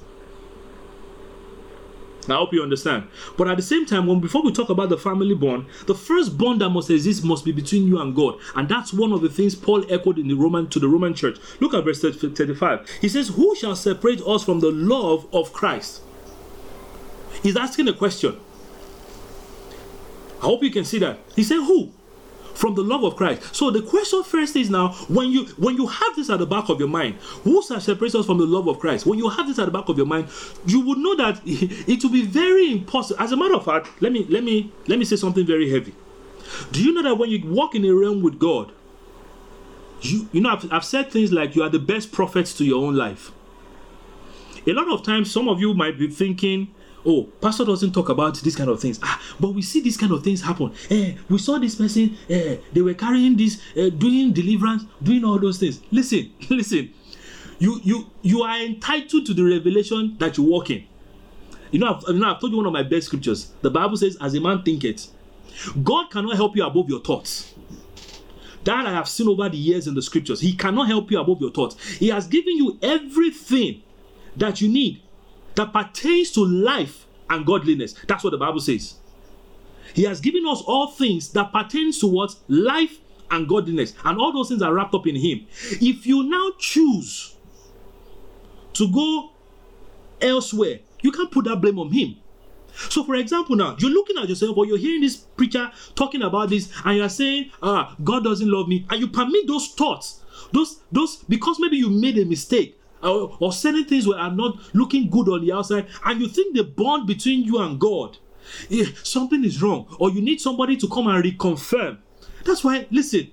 I 2.30 2.34
hope 2.34 2.52
you 2.52 2.62
understand. 2.62 3.08
But 3.38 3.48
at 3.48 3.56
the 3.56 3.64
same 3.64 3.86
time, 3.86 4.06
when 4.06 4.20
before 4.20 4.44
we 4.44 4.52
talk 4.52 4.70
about 4.70 4.90
the 4.90 4.98
family 4.98 5.34
bond, 5.34 5.66
the 5.86 5.96
first 5.96 6.38
bond 6.38 6.60
that 6.60 6.70
must 6.70 6.90
exist 6.90 7.24
must 7.24 7.46
be 7.46 7.54
between 7.54 7.88
you 7.88 8.02
and 8.02 8.14
God, 8.14 8.38
and 8.54 8.68
that's 8.68 8.92
one 8.92 9.14
of 9.14 9.22
the 9.22 9.30
things 9.30 9.56
Paul 9.56 9.86
echoed 9.90 10.20
in 10.20 10.28
the 10.28 10.34
Roman 10.34 10.68
to 10.68 10.80
the 10.80 10.90
Roman 10.90 11.14
church. 11.14 11.38
Look 11.62 11.74
at 11.74 11.86
verse 11.86 12.02
35. 12.02 12.90
He 13.00 13.08
says, 13.08 13.30
"Who 13.30 13.56
shall 13.56 13.78
separate 13.78 14.22
us 14.28 14.44
from 14.44 14.60
the 14.60 14.72
love 14.72 15.26
of 15.32 15.54
Christ?" 15.54 16.02
He's 17.42 17.56
asking 17.56 17.88
a 17.88 17.94
question. 17.94 18.36
I 20.42 20.46
hope 20.48 20.64
you 20.64 20.72
can 20.72 20.84
see 20.84 21.00
that. 21.00 21.20
He 21.34 21.44
said, 21.44 21.60
"Who?" 21.60 21.92
From 22.58 22.76
the 22.76 22.82
love 22.82 23.04
of 23.04 23.16
Christ. 23.16 23.56
So 23.56 23.70
the 23.70 23.82
question 23.82 24.24
first 24.24 24.56
is 24.56 24.70
now 24.70 24.94
when 25.08 25.32
you 25.32 25.46
when 25.58 25.78
you 25.78 25.88
have 25.88 26.16
this 26.16 26.30
at 26.30 26.40
the 26.40 26.46
back 26.46 26.70
of 26.70 26.80
your 26.80 26.90
mind, 26.90 27.16
who 27.44 27.62
shall 27.64 27.80
separate 27.80 28.16
us 28.16 28.26
from 28.26 28.40
the 28.40 28.46
love 28.46 28.68
of 28.68 28.80
Christ? 28.80 29.06
When 29.06 29.20
you 29.20 29.30
have 29.30 29.48
this 29.48 29.60
at 29.60 29.66
the 29.66 29.72
back 29.72 29.90
of 29.90 29.98
your 29.98 30.08
mind, 30.08 30.30
you 30.66 30.82
would 30.82 30.98
know 30.98 31.16
that 31.16 31.42
it 31.46 32.04
will 32.04 32.12
be 32.12 32.26
very 32.26 32.72
impossible. 32.72 33.22
As 33.22 33.32
a 33.32 33.38
matter 33.38 33.56
of 33.56 33.66
fact, 33.66 33.90
let 34.02 34.12
me 34.12 34.26
let 34.30 34.44
me 34.44 34.72
let 34.88 34.98
me 35.00 35.06
say 35.06 35.16
something 35.16 35.46
very 35.46 35.70
heavy. 35.70 35.94
Do 36.72 36.84
you 36.84 36.94
know 36.94 37.04
that 37.04 37.16
when 37.16 37.30
you 37.30 37.46
walk 37.46 37.76
in 37.76 37.86
a 37.86 37.94
realm 37.94 38.22
with 38.22 38.40
God, 38.40 38.72
you 40.02 40.28
you 40.32 40.42
know 40.42 40.52
I've, 40.52 40.72
I've 40.74 40.86
said 40.86 41.12
things 41.12 41.32
like 41.32 41.56
you 41.56 41.64
are 41.64 41.70
the 41.70 41.80
best 41.80 42.12
prophets 42.12 42.54
to 42.56 42.66
your 42.66 42.84
own 42.84 42.96
life. 42.96 43.32
A 44.66 44.74
lot 44.74 44.92
of 44.92 45.04
times, 45.04 45.32
some 45.32 45.48
of 45.48 45.62
you 45.62 45.74
might 45.74 45.98
be 45.98 46.10
thinking, 46.10 46.74
oh, 47.08 47.24
pastor 47.42 47.64
doesn't 47.64 47.94
talk 47.94 48.10
about 48.10 48.36
these 48.42 48.56
kind 48.56 48.70
of 48.70 48.80
things. 48.80 49.00
Ah, 49.02 49.20
but 49.40 49.50
we 49.50 49.62
see 49.62 49.82
these 49.82 49.98
kind 49.98 50.12
of 50.12 50.24
things 50.24 50.42
happen. 50.42 50.72
Eh, 50.90 51.16
we 51.30 51.38
saw 51.38 51.58
this 51.58 51.76
person, 51.76 52.16
eh, 52.30 52.58
they 52.74 52.82
were 52.82 52.94
carrying 52.94 53.36
this, 53.38 53.62
eh, 53.76 53.90
doing 53.90 54.34
deliverance, 54.34 54.84
doing 55.02 55.24
all 55.24 55.40
those 55.40 55.58
things. 55.58 55.82
Listen, 55.90 56.32
listen. 56.50 56.94
You 57.60 57.80
you 57.84 58.12
you 58.22 58.44
are 58.44 58.62
entitled 58.62 59.26
to 59.26 59.34
the 59.34 59.44
revelation 59.44 60.16
that 60.20 60.38
you 60.38 60.44
walk 60.44 60.70
in. 60.70 60.86
You 61.72 61.80
know, 61.80 61.96
I've, 61.96 62.04
you 62.08 62.20
know, 62.20 62.30
I've 62.30 62.40
told 62.40 62.52
you 62.52 62.58
one 62.58 62.68
of 62.68 62.74
my 62.74 62.84
best 62.84 63.08
scriptures. 63.08 63.52
The 63.62 63.72
Bible 63.72 63.98
says, 63.98 64.16
"As 64.22 64.36
a 64.36 64.42
man 64.42 64.62
thinketh." 64.62 65.08
God 65.84 66.12
cannot 66.12 66.36
help 66.36 66.56
you 66.56 66.64
above 66.64 66.88
your 66.88 67.00
thoughts. 67.00 67.56
That 68.64 68.86
I 68.86 68.92
have 68.92 69.10
seen 69.10 69.28
over 69.28 69.50
the 69.50 69.58
years 69.58 69.88
in 69.88 69.96
the 69.96 70.04
scriptures. 70.04 70.40
He 70.40 70.54
cannot 70.54 70.88
help 70.88 71.10
you 71.10 71.20
above 71.20 71.42
your 71.42 71.52
thoughts. 71.52 71.82
He 71.96 72.10
has 72.10 72.28
given 72.28 72.58
you 72.58 72.78
everything 72.84 73.82
that 74.36 74.62
you 74.62 74.70
need 74.70 75.02
that 75.58 75.74
pertains 75.74 76.32
to 76.32 76.46
life 76.46 77.06
and 77.30 77.46
godliness. 77.46 77.94
That's 78.08 78.24
what 78.24 78.30
the 78.30 78.38
Bible 78.38 78.62
says. 78.62 78.96
He 79.94 80.04
has 80.04 80.22
given 80.22 80.46
us 80.48 80.62
all 80.62 80.88
things 80.88 81.30
that 81.34 81.52
pertains 81.52 82.00
to 82.00 82.08
what? 82.08 82.36
Life 82.48 83.00
and 83.32 83.48
godliness. 83.48 83.94
And 84.06 84.20
all 84.20 84.32
those 84.32 84.50
things 84.50 84.62
are 84.62 84.74
wrapped 84.74 84.94
up 84.94 85.08
in 85.08 85.16
Him. 85.16 85.48
If 85.82 86.06
you 86.06 86.24
now 86.24 86.52
choose 86.60 87.36
to 88.74 88.92
go 88.92 89.32
elsewhere, 90.22 90.80
you 91.02 91.12
can't 91.12 91.32
put 91.32 91.46
that 91.46 91.60
blame 91.60 91.80
on 91.80 91.92
Him. 91.92 92.18
So, 92.90 93.04
for 93.04 93.16
example, 93.16 93.56
now 93.56 93.76
you're 93.80 93.90
looking 93.90 94.18
at 94.18 94.30
yourself, 94.30 94.56
or 94.56 94.68
you're 94.68 94.78
hearing 94.78 95.02
this 95.02 95.18
preacher 95.18 95.72
talking 95.96 96.22
about 96.22 96.50
this, 96.50 96.72
and 96.86 96.98
you're 96.98 97.10
saying, 97.10 97.50
"Ah, 97.64 97.96
God 98.04 98.24
doesn't 98.24 98.48
love 98.50 98.68
me," 98.68 98.86
and 98.92 99.02
you 99.02 99.08
permit 99.08 99.48
those 99.48 99.70
thoughts, 99.70 100.22
those, 100.52 100.78
those, 100.92 101.18
because 101.28 101.60
maybe 101.60 101.78
you 101.78 101.90
made 101.90 102.20
a 102.20 102.26
mistake, 102.26 102.78
or, 103.04 103.38
or 103.40 103.52
certain 103.54 103.86
things 103.86 104.08
are 104.08 104.32
not 104.32 104.58
looking 104.74 105.10
good 105.10 105.30
on 105.30 105.46
the 105.46 105.52
outside, 105.52 105.88
and 106.06 106.22
you 106.22 106.28
think 106.28 106.56
the 106.56 106.64
bond 106.64 107.08
between 107.08 107.44
you 107.44 107.60
and 107.60 107.80
God, 107.80 108.18
something 109.04 109.44
is 109.44 109.62
wrong, 109.62 109.88
or 110.00 110.10
you 110.10 110.22
need 110.22 110.42
somebody 110.42 110.78
to 110.78 110.88
come 110.88 111.08
and 111.08 111.24
reconfirm. 111.24 111.98
That's 112.46 112.64
why, 112.64 112.88
listen, 112.92 113.32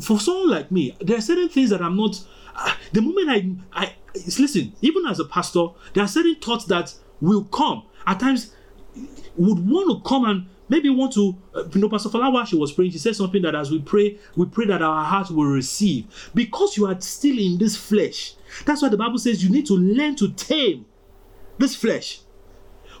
for 0.00 0.18
someone 0.18 0.50
like 0.50 0.70
me, 0.70 0.96
there 1.00 1.18
are 1.18 1.20
certain 1.20 1.48
things 1.48 1.70
that 1.70 1.82
I'm 1.82 1.96
not. 1.96 2.22
Uh, 2.54 2.74
the 2.92 3.00
moment 3.00 3.28
I, 3.72 3.84
I 3.84 3.94
listen, 4.14 4.72
even 4.80 5.06
as 5.06 5.20
a 5.20 5.24
pastor, 5.24 5.68
there 5.94 6.02
are 6.02 6.08
certain 6.08 6.36
thoughts 6.36 6.64
that 6.66 6.92
will 7.20 7.44
come. 7.44 7.84
At 8.06 8.18
times, 8.20 8.54
would 9.36 9.66
want 9.68 9.90
to 9.90 10.08
come 10.08 10.24
and 10.24 10.46
maybe 10.70 10.88
you 10.88 10.94
want 10.94 11.12
to, 11.12 11.36
uh, 11.54 11.64
you 11.74 11.80
know, 11.80 11.88
Pastor 11.88 12.08
Falawa, 12.08 12.46
she 12.46 12.56
was 12.56 12.72
praying, 12.72 12.92
she 12.92 12.98
said 12.98 13.14
something 13.14 13.42
that 13.42 13.54
as 13.54 13.70
we 13.70 13.80
pray, 13.80 14.18
we 14.36 14.46
pray 14.46 14.64
that 14.66 14.80
our 14.80 15.04
hearts 15.04 15.30
will 15.30 15.44
receive. 15.44 16.30
Because 16.34 16.76
you 16.76 16.86
are 16.86 16.98
still 17.00 17.38
in 17.38 17.58
this 17.58 17.76
flesh. 17.76 18.34
That's 18.64 18.80
why 18.80 18.88
the 18.88 18.96
Bible 18.96 19.18
says 19.18 19.44
you 19.44 19.50
need 19.50 19.66
to 19.66 19.74
learn 19.74 20.16
to 20.16 20.32
tame 20.32 20.86
this 21.58 21.76
flesh. 21.76 22.20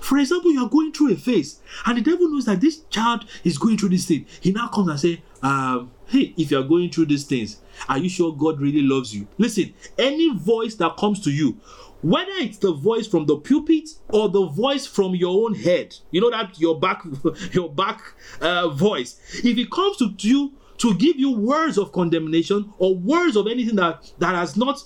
For 0.00 0.18
example, 0.18 0.50
you 0.52 0.64
are 0.64 0.68
going 0.68 0.92
through 0.92 1.12
a 1.12 1.16
phase, 1.16 1.60
and 1.84 1.98
the 1.98 2.00
devil 2.00 2.28
knows 2.28 2.46
that 2.46 2.60
this 2.60 2.80
child 2.88 3.26
is 3.44 3.58
going 3.58 3.76
through 3.76 3.90
this 3.90 4.06
thing. 4.06 4.26
He 4.40 4.50
now 4.50 4.68
comes 4.68 4.88
and 4.88 4.98
say, 4.98 5.22
um, 5.42 5.90
"Hey, 6.06 6.32
if 6.38 6.50
you 6.50 6.58
are 6.58 6.62
going 6.62 6.90
through 6.90 7.06
these 7.06 7.24
things, 7.24 7.58
are 7.86 7.98
you 7.98 8.08
sure 8.08 8.34
God 8.34 8.60
really 8.60 8.80
loves 8.80 9.14
you?" 9.14 9.28
Listen, 9.36 9.74
any 9.98 10.34
voice 10.34 10.74
that 10.76 10.96
comes 10.96 11.20
to 11.20 11.30
you, 11.30 11.58
whether 12.02 12.32
it's 12.32 12.58
the 12.58 12.72
voice 12.72 13.06
from 13.06 13.26
the 13.26 13.36
pulpit 13.36 13.90
or 14.08 14.28
the 14.28 14.46
voice 14.46 14.86
from 14.86 15.14
your 15.14 15.44
own 15.44 15.54
head, 15.54 15.94
you 16.10 16.20
know 16.20 16.30
that 16.30 16.58
your 16.58 16.78
back, 16.78 17.02
your 17.52 17.70
back 17.70 18.00
uh, 18.40 18.68
voice. 18.68 19.20
If 19.44 19.58
it 19.58 19.70
comes 19.70 19.96
to 19.98 20.14
you 20.18 20.54
to 20.78 20.94
give 20.94 21.16
you 21.16 21.32
words 21.32 21.76
of 21.76 21.92
condemnation 21.92 22.72
or 22.78 22.96
words 22.96 23.36
of 23.36 23.46
anything 23.46 23.76
that 23.76 24.12
that 24.18 24.34
has 24.34 24.56
not 24.56 24.82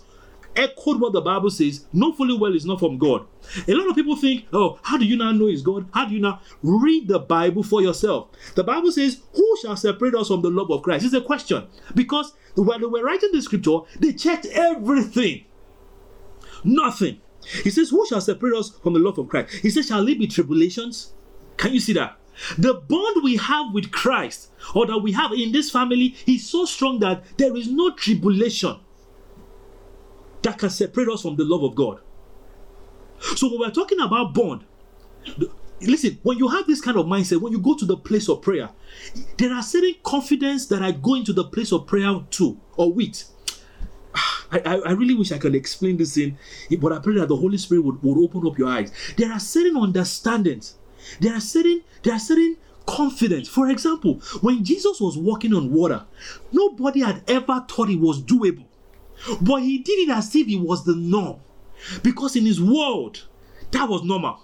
echoed 0.56 1.00
what 1.00 1.12
the 1.12 1.20
Bible 1.20 1.50
says, 1.50 1.84
know 1.92 2.12
fully 2.12 2.36
well 2.36 2.54
is 2.54 2.64
not 2.64 2.80
from 2.80 2.98
God. 2.98 3.26
A 3.66 3.74
lot 3.74 3.88
of 3.88 3.96
people 3.96 4.16
think, 4.16 4.46
oh, 4.52 4.78
how 4.82 4.96
do 4.96 5.04
you 5.04 5.16
now 5.16 5.32
know 5.32 5.46
it's 5.46 5.62
God? 5.62 5.88
How 5.92 6.06
do 6.06 6.14
you 6.14 6.20
now 6.20 6.40
read 6.62 7.08
the 7.08 7.18
Bible 7.18 7.62
for 7.62 7.82
yourself? 7.82 8.28
The 8.54 8.64
Bible 8.64 8.92
says, 8.92 9.20
who 9.34 9.58
shall 9.60 9.76
separate 9.76 10.14
us 10.14 10.28
from 10.28 10.42
the 10.42 10.50
love 10.50 10.70
of 10.70 10.82
Christ? 10.82 11.04
It's 11.04 11.14
a 11.14 11.20
question. 11.20 11.66
Because 11.94 12.32
when 12.56 12.80
they 12.80 12.86
were 12.86 13.02
writing 13.02 13.30
the 13.32 13.42
scripture, 13.42 13.78
they 13.98 14.12
checked 14.12 14.46
everything. 14.46 15.44
Nothing. 16.64 17.20
He 17.62 17.70
says, 17.70 17.90
Who 17.90 18.06
shall 18.06 18.20
separate 18.20 18.56
us 18.56 18.70
from 18.70 18.94
the 18.94 18.98
love 18.98 19.18
of 19.18 19.28
Christ? 19.28 19.54
He 19.54 19.70
says, 19.70 19.86
Shall 19.88 20.06
it 20.08 20.18
be 20.18 20.26
tribulations? 20.26 21.12
Can 21.56 21.72
you 21.72 21.80
see 21.80 21.92
that? 21.92 22.18
The 22.58 22.74
bond 22.74 23.22
we 23.22 23.36
have 23.36 23.72
with 23.72 23.92
Christ, 23.92 24.50
or 24.74 24.86
that 24.86 24.98
we 24.98 25.12
have 25.12 25.32
in 25.32 25.52
this 25.52 25.70
family, 25.70 26.16
is 26.26 26.48
so 26.48 26.64
strong 26.64 26.98
that 27.00 27.22
there 27.36 27.56
is 27.56 27.68
no 27.68 27.92
tribulation 27.92 28.76
that 30.42 30.58
can 30.58 30.70
separate 30.70 31.08
us 31.08 31.22
from 31.22 31.36
the 31.36 31.44
love 31.44 31.62
of 31.62 31.74
God. 31.74 32.00
So 33.36 33.48
when 33.48 33.60
we're 33.60 33.70
talking 33.70 34.00
about 34.00 34.34
bond, 34.34 34.64
listen, 35.80 36.18
when 36.22 36.38
you 36.38 36.48
have 36.48 36.66
this 36.66 36.80
kind 36.80 36.96
of 36.96 37.06
mindset, 37.06 37.40
when 37.40 37.52
you 37.52 37.60
go 37.60 37.74
to 37.76 37.84
the 37.84 37.96
place 37.96 38.28
of 38.28 38.42
prayer, 38.42 38.70
there 39.38 39.52
are 39.52 39.62
certain 39.62 39.94
confidence 40.02 40.66
that 40.66 40.82
I 40.82 40.90
go 40.92 41.14
into 41.14 41.32
the 41.32 41.44
place 41.44 41.72
of 41.72 41.86
prayer 41.86 42.20
to 42.30 42.60
or 42.76 42.92
with. 42.92 43.24
I, 44.60 44.76
I, 44.86 44.92
really 44.92 45.14
wish 45.14 45.32
I 45.32 45.38
could 45.38 45.54
explain 45.54 45.96
this 45.96 46.16
in, 46.16 46.38
but 46.78 46.92
I 46.92 46.98
pray 46.98 47.14
that 47.16 47.28
the 47.28 47.36
Holy 47.36 47.58
Spirit 47.58 47.84
would, 47.84 48.02
would 48.02 48.18
open 48.18 48.46
up 48.46 48.58
your 48.58 48.68
eyes. 48.68 48.92
There 49.16 49.32
are 49.32 49.40
certain 49.40 49.76
understandings. 49.76 50.76
There 51.20 51.34
are 51.34 51.40
certain, 51.40 51.82
there 52.02 52.14
are 52.14 52.18
certain 52.18 52.56
confidence. 52.86 53.48
For 53.48 53.68
example, 53.70 54.14
when 54.40 54.64
Jesus 54.64 55.00
was 55.00 55.16
walking 55.16 55.54
on 55.54 55.72
water, 55.72 56.04
nobody 56.52 57.00
had 57.00 57.22
ever 57.28 57.64
thought 57.68 57.90
it 57.90 58.00
was 58.00 58.22
doable. 58.22 58.64
But 59.40 59.62
he 59.62 59.78
did 59.78 60.08
it 60.08 60.10
as 60.10 60.34
if 60.34 60.48
it 60.48 60.56
was 60.56 60.84
the 60.84 60.94
norm. 60.94 61.40
Because 62.02 62.36
in 62.36 62.46
his 62.46 62.60
world, 62.60 63.24
that 63.70 63.88
was 63.88 64.02
normal. 64.02 64.40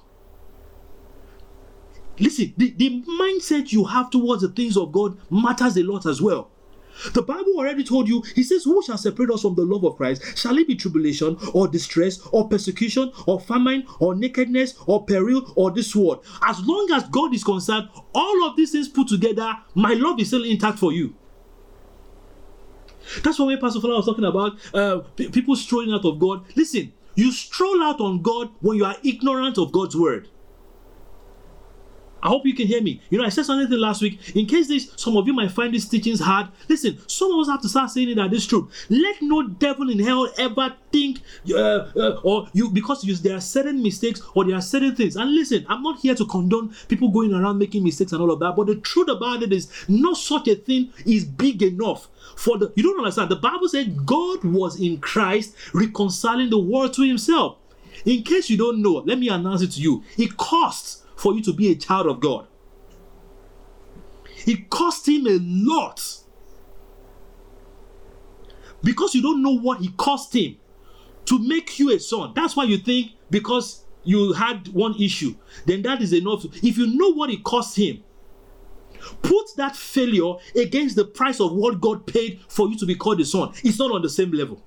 Listen, 2.18 2.52
the, 2.56 2.70
the 2.76 3.02
mindset 3.02 3.72
you 3.72 3.84
have 3.84 4.10
towards 4.10 4.42
the 4.42 4.48
things 4.48 4.76
of 4.76 4.92
God 4.92 5.16
matters 5.30 5.76
a 5.76 5.82
lot 5.82 6.04
as 6.04 6.20
well. 6.20 6.49
The 7.12 7.22
Bible 7.22 7.54
already 7.56 7.84
told 7.84 8.08
you, 8.08 8.22
He 8.34 8.42
says, 8.42 8.64
Who 8.64 8.82
shall 8.82 8.98
separate 8.98 9.30
us 9.30 9.42
from 9.42 9.54
the 9.54 9.62
love 9.62 9.84
of 9.84 9.96
Christ? 9.96 10.36
Shall 10.36 10.58
it 10.58 10.66
be 10.66 10.74
tribulation, 10.74 11.36
or 11.54 11.68
distress, 11.68 12.20
or 12.32 12.48
persecution, 12.48 13.12
or 13.26 13.40
famine, 13.40 13.86
or 13.98 14.14
nakedness, 14.14 14.74
or 14.86 15.04
peril, 15.04 15.52
or 15.56 15.70
this 15.70 15.92
sword? 15.92 16.20
As 16.42 16.60
long 16.60 16.90
as 16.92 17.04
God 17.08 17.34
is 17.34 17.44
concerned, 17.44 17.88
all 18.14 18.46
of 18.46 18.56
these 18.56 18.72
things 18.72 18.88
put 18.88 19.08
together, 19.08 19.56
my 19.74 19.94
love 19.94 20.20
is 20.20 20.28
still 20.28 20.44
intact 20.44 20.78
for 20.78 20.92
you. 20.92 21.14
That's 23.22 23.38
why 23.38 23.46
when 23.46 23.60
Pastor 23.60 23.80
Fala 23.80 23.96
was 23.96 24.06
talking 24.06 24.24
about 24.24 24.58
uh, 24.74 25.00
people 25.16 25.56
strolling 25.56 25.92
out 25.92 26.04
of 26.04 26.18
God. 26.18 26.44
Listen, 26.54 26.92
you 27.14 27.32
stroll 27.32 27.82
out 27.82 28.00
on 28.00 28.22
God 28.22 28.50
when 28.60 28.76
you 28.76 28.84
are 28.84 28.96
ignorant 29.02 29.58
of 29.58 29.72
God's 29.72 29.96
word. 29.96 30.28
I 32.22 32.28
hope 32.28 32.46
you 32.46 32.54
can 32.54 32.66
hear 32.66 32.82
me. 32.82 33.00
You 33.10 33.18
know, 33.18 33.24
I 33.24 33.28
said 33.28 33.46
something 33.46 33.78
last 33.78 34.02
week. 34.02 34.36
In 34.36 34.46
case 34.46 34.68
this, 34.68 34.92
some 34.96 35.16
of 35.16 35.26
you 35.26 35.32
might 35.32 35.50
find 35.50 35.72
these 35.72 35.88
teachings 35.88 36.20
hard. 36.20 36.48
Listen, 36.68 36.98
some 37.06 37.32
of 37.32 37.38
us 37.40 37.48
have 37.48 37.62
to 37.62 37.68
start 37.68 37.90
saying 37.90 38.10
it 38.10 38.14
that 38.16 38.30
this 38.30 38.46
truth. 38.46 38.86
Let 38.88 39.22
no 39.22 39.46
devil 39.46 39.88
in 39.90 39.98
hell 39.98 40.30
ever 40.38 40.74
think, 40.92 41.20
uh, 41.50 41.88
uh, 41.96 42.20
or 42.22 42.48
you, 42.52 42.70
because 42.70 43.04
you, 43.04 43.14
there 43.16 43.36
are 43.36 43.40
certain 43.40 43.82
mistakes 43.82 44.20
or 44.34 44.44
there 44.44 44.56
are 44.56 44.62
certain 44.62 44.94
things. 44.94 45.16
And 45.16 45.34
listen, 45.34 45.64
I'm 45.68 45.82
not 45.82 46.00
here 46.00 46.14
to 46.14 46.26
condone 46.26 46.74
people 46.88 47.08
going 47.08 47.32
around 47.32 47.58
making 47.58 47.84
mistakes 47.84 48.12
and 48.12 48.20
all 48.20 48.30
of 48.30 48.40
that. 48.40 48.56
But 48.56 48.66
the 48.66 48.76
truth 48.76 49.08
about 49.08 49.42
it 49.42 49.52
is, 49.52 49.70
no 49.88 50.14
such 50.14 50.48
a 50.48 50.54
thing 50.54 50.92
is 51.06 51.24
big 51.24 51.62
enough 51.62 52.08
for 52.36 52.58
the. 52.58 52.72
You 52.76 52.82
don't 52.82 52.98
understand. 52.98 53.30
The 53.30 53.36
Bible 53.36 53.68
said 53.68 54.04
God 54.04 54.44
was 54.44 54.80
in 54.80 54.98
Christ 54.98 55.54
reconciling 55.72 56.50
the 56.50 56.58
world 56.58 56.94
to 56.94 57.02
Himself. 57.02 57.56
In 58.04 58.22
case 58.22 58.48
you 58.48 58.56
don't 58.56 58.80
know, 58.80 59.02
let 59.04 59.18
me 59.18 59.28
announce 59.28 59.62
it 59.62 59.72
to 59.72 59.80
you. 59.80 60.02
It 60.16 60.36
costs 60.36 60.99
for 61.20 61.34
you 61.34 61.42
to 61.42 61.52
be 61.52 61.70
a 61.70 61.74
child 61.74 62.06
of 62.06 62.18
God. 62.18 62.46
It 64.46 64.70
cost 64.70 65.06
him 65.06 65.26
a 65.26 65.38
lot. 65.38 66.02
Because 68.82 69.14
you 69.14 69.20
don't 69.20 69.42
know 69.42 69.58
what 69.58 69.80
he 69.80 69.88
cost 69.98 70.34
him 70.34 70.56
to 71.26 71.38
make 71.38 71.78
you 71.78 71.94
a 71.94 72.00
son. 72.00 72.32
That's 72.34 72.56
why 72.56 72.64
you 72.64 72.78
think 72.78 73.12
because 73.28 73.84
you 74.02 74.32
had 74.32 74.68
one 74.68 74.94
issue, 74.98 75.34
then 75.66 75.82
that 75.82 76.00
is 76.00 76.14
enough. 76.14 76.46
If 76.64 76.78
you 76.78 76.86
know 76.86 77.12
what 77.12 77.28
it 77.28 77.44
cost 77.44 77.76
him, 77.76 78.02
put 79.20 79.44
that 79.56 79.76
failure 79.76 80.36
against 80.56 80.96
the 80.96 81.04
price 81.04 81.38
of 81.38 81.52
what 81.52 81.82
God 81.82 82.06
paid 82.06 82.40
for 82.48 82.70
you 82.70 82.78
to 82.78 82.86
be 82.86 82.94
called 82.94 83.20
a 83.20 83.26
son. 83.26 83.52
It's 83.62 83.78
not 83.78 83.92
on 83.92 84.00
the 84.00 84.08
same 84.08 84.30
level. 84.30 84.62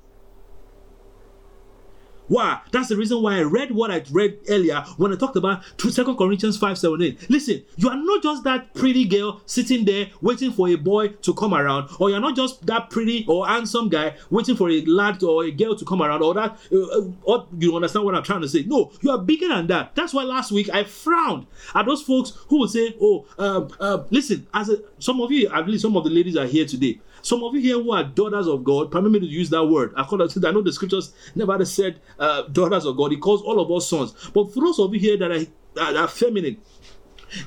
Why? 2.27 2.61
That's 2.71 2.89
the 2.89 2.97
reason 2.97 3.21
why 3.21 3.37
I 3.37 3.43
read 3.43 3.71
what 3.71 3.91
I 3.91 4.03
read 4.11 4.39
earlier 4.49 4.81
when 4.97 5.11
I 5.11 5.15
talked 5.15 5.35
about 5.35 5.63
2 5.77 6.15
Corinthians 6.15 6.57
5 6.57 6.77
7 6.77 7.01
8. 7.01 7.29
Listen, 7.29 7.63
you 7.75 7.89
are 7.89 7.97
not 7.97 8.23
just 8.23 8.43
that 8.43 8.73
pretty 8.73 9.05
girl 9.05 9.41
sitting 9.45 9.85
there 9.85 10.07
waiting 10.21 10.51
for 10.51 10.69
a 10.69 10.75
boy 10.75 11.09
to 11.09 11.33
come 11.33 11.53
around, 11.53 11.89
or 11.99 12.09
you're 12.09 12.19
not 12.19 12.35
just 12.35 12.65
that 12.65 12.89
pretty 12.89 13.25
or 13.27 13.47
handsome 13.47 13.89
guy 13.89 14.15
waiting 14.29 14.55
for 14.55 14.69
a 14.69 14.81
lad 14.85 15.21
or 15.23 15.43
a 15.43 15.51
girl 15.51 15.75
to 15.75 15.85
come 15.85 16.01
around, 16.01 16.21
or 16.21 16.33
that, 16.33 16.57
uh, 16.71 16.99
uh, 16.99 17.11
or 17.23 17.47
you 17.57 17.75
understand 17.75 18.05
what 18.05 18.15
I'm 18.15 18.23
trying 18.23 18.41
to 18.41 18.49
say. 18.49 18.63
No, 18.63 18.91
you 19.01 19.11
are 19.11 19.17
bigger 19.17 19.49
than 19.49 19.67
that. 19.67 19.95
That's 19.95 20.13
why 20.13 20.23
last 20.23 20.51
week 20.51 20.69
I 20.73 20.83
frowned 20.83 21.45
at 21.75 21.85
those 21.85 22.01
folks 22.01 22.31
who 22.47 22.59
would 22.59 22.69
say, 22.69 22.95
Oh, 23.01 23.25
um, 23.37 23.69
uh, 23.79 24.03
listen, 24.09 24.47
as 24.53 24.69
a, 24.69 24.77
some 24.99 25.19
of 25.21 25.31
you, 25.31 25.49
at 25.49 25.67
least 25.67 25.81
some 25.81 25.97
of 25.97 26.03
the 26.03 26.09
ladies 26.09 26.37
are 26.37 26.47
here 26.47 26.65
today. 26.65 26.99
Some 27.23 27.41
of 27.41 27.55
you 27.55 27.61
here 27.61 27.81
who 27.81 27.93
are 27.93 28.03
daughters 28.03 28.47
of 28.47 28.65
God, 28.65 28.91
permit 28.91 29.13
me 29.13 29.19
to 29.21 29.25
use 29.25 29.49
that 29.51 29.63
word. 29.63 29.93
I, 29.95 30.01
I 30.01 30.51
know 30.51 30.61
the 30.61 30.73
scriptures 30.73 31.13
never 31.35 31.63
said 31.63 32.01
uh, 32.19 32.43
daughters 32.43 32.85
of 32.85 32.97
God. 32.97 33.11
He 33.11 33.17
calls 33.17 33.41
all 33.41 33.61
of 33.61 33.71
us 33.71 33.89
sons. 33.89 34.13
But 34.33 34.53
for 34.53 34.59
those 34.59 34.77
of 34.77 34.93
you 34.93 34.99
here 34.99 35.17
that 35.17 35.31
are, 35.31 35.45
that 35.75 35.95
are 35.95 36.07
feminine, 36.09 36.57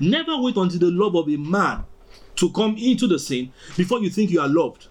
never 0.01 0.39
wait 0.39 0.57
until 0.57 0.81
the 0.81 0.91
love 0.91 1.15
of 1.15 1.29
a 1.29 1.37
man 1.37 1.85
to 2.37 2.51
come 2.53 2.77
into 2.79 3.07
the 3.07 3.19
scene 3.19 3.53
before 3.77 4.01
you 4.01 4.09
think 4.09 4.31
you 4.31 4.41
are 4.41 4.49
loved. 4.49 4.89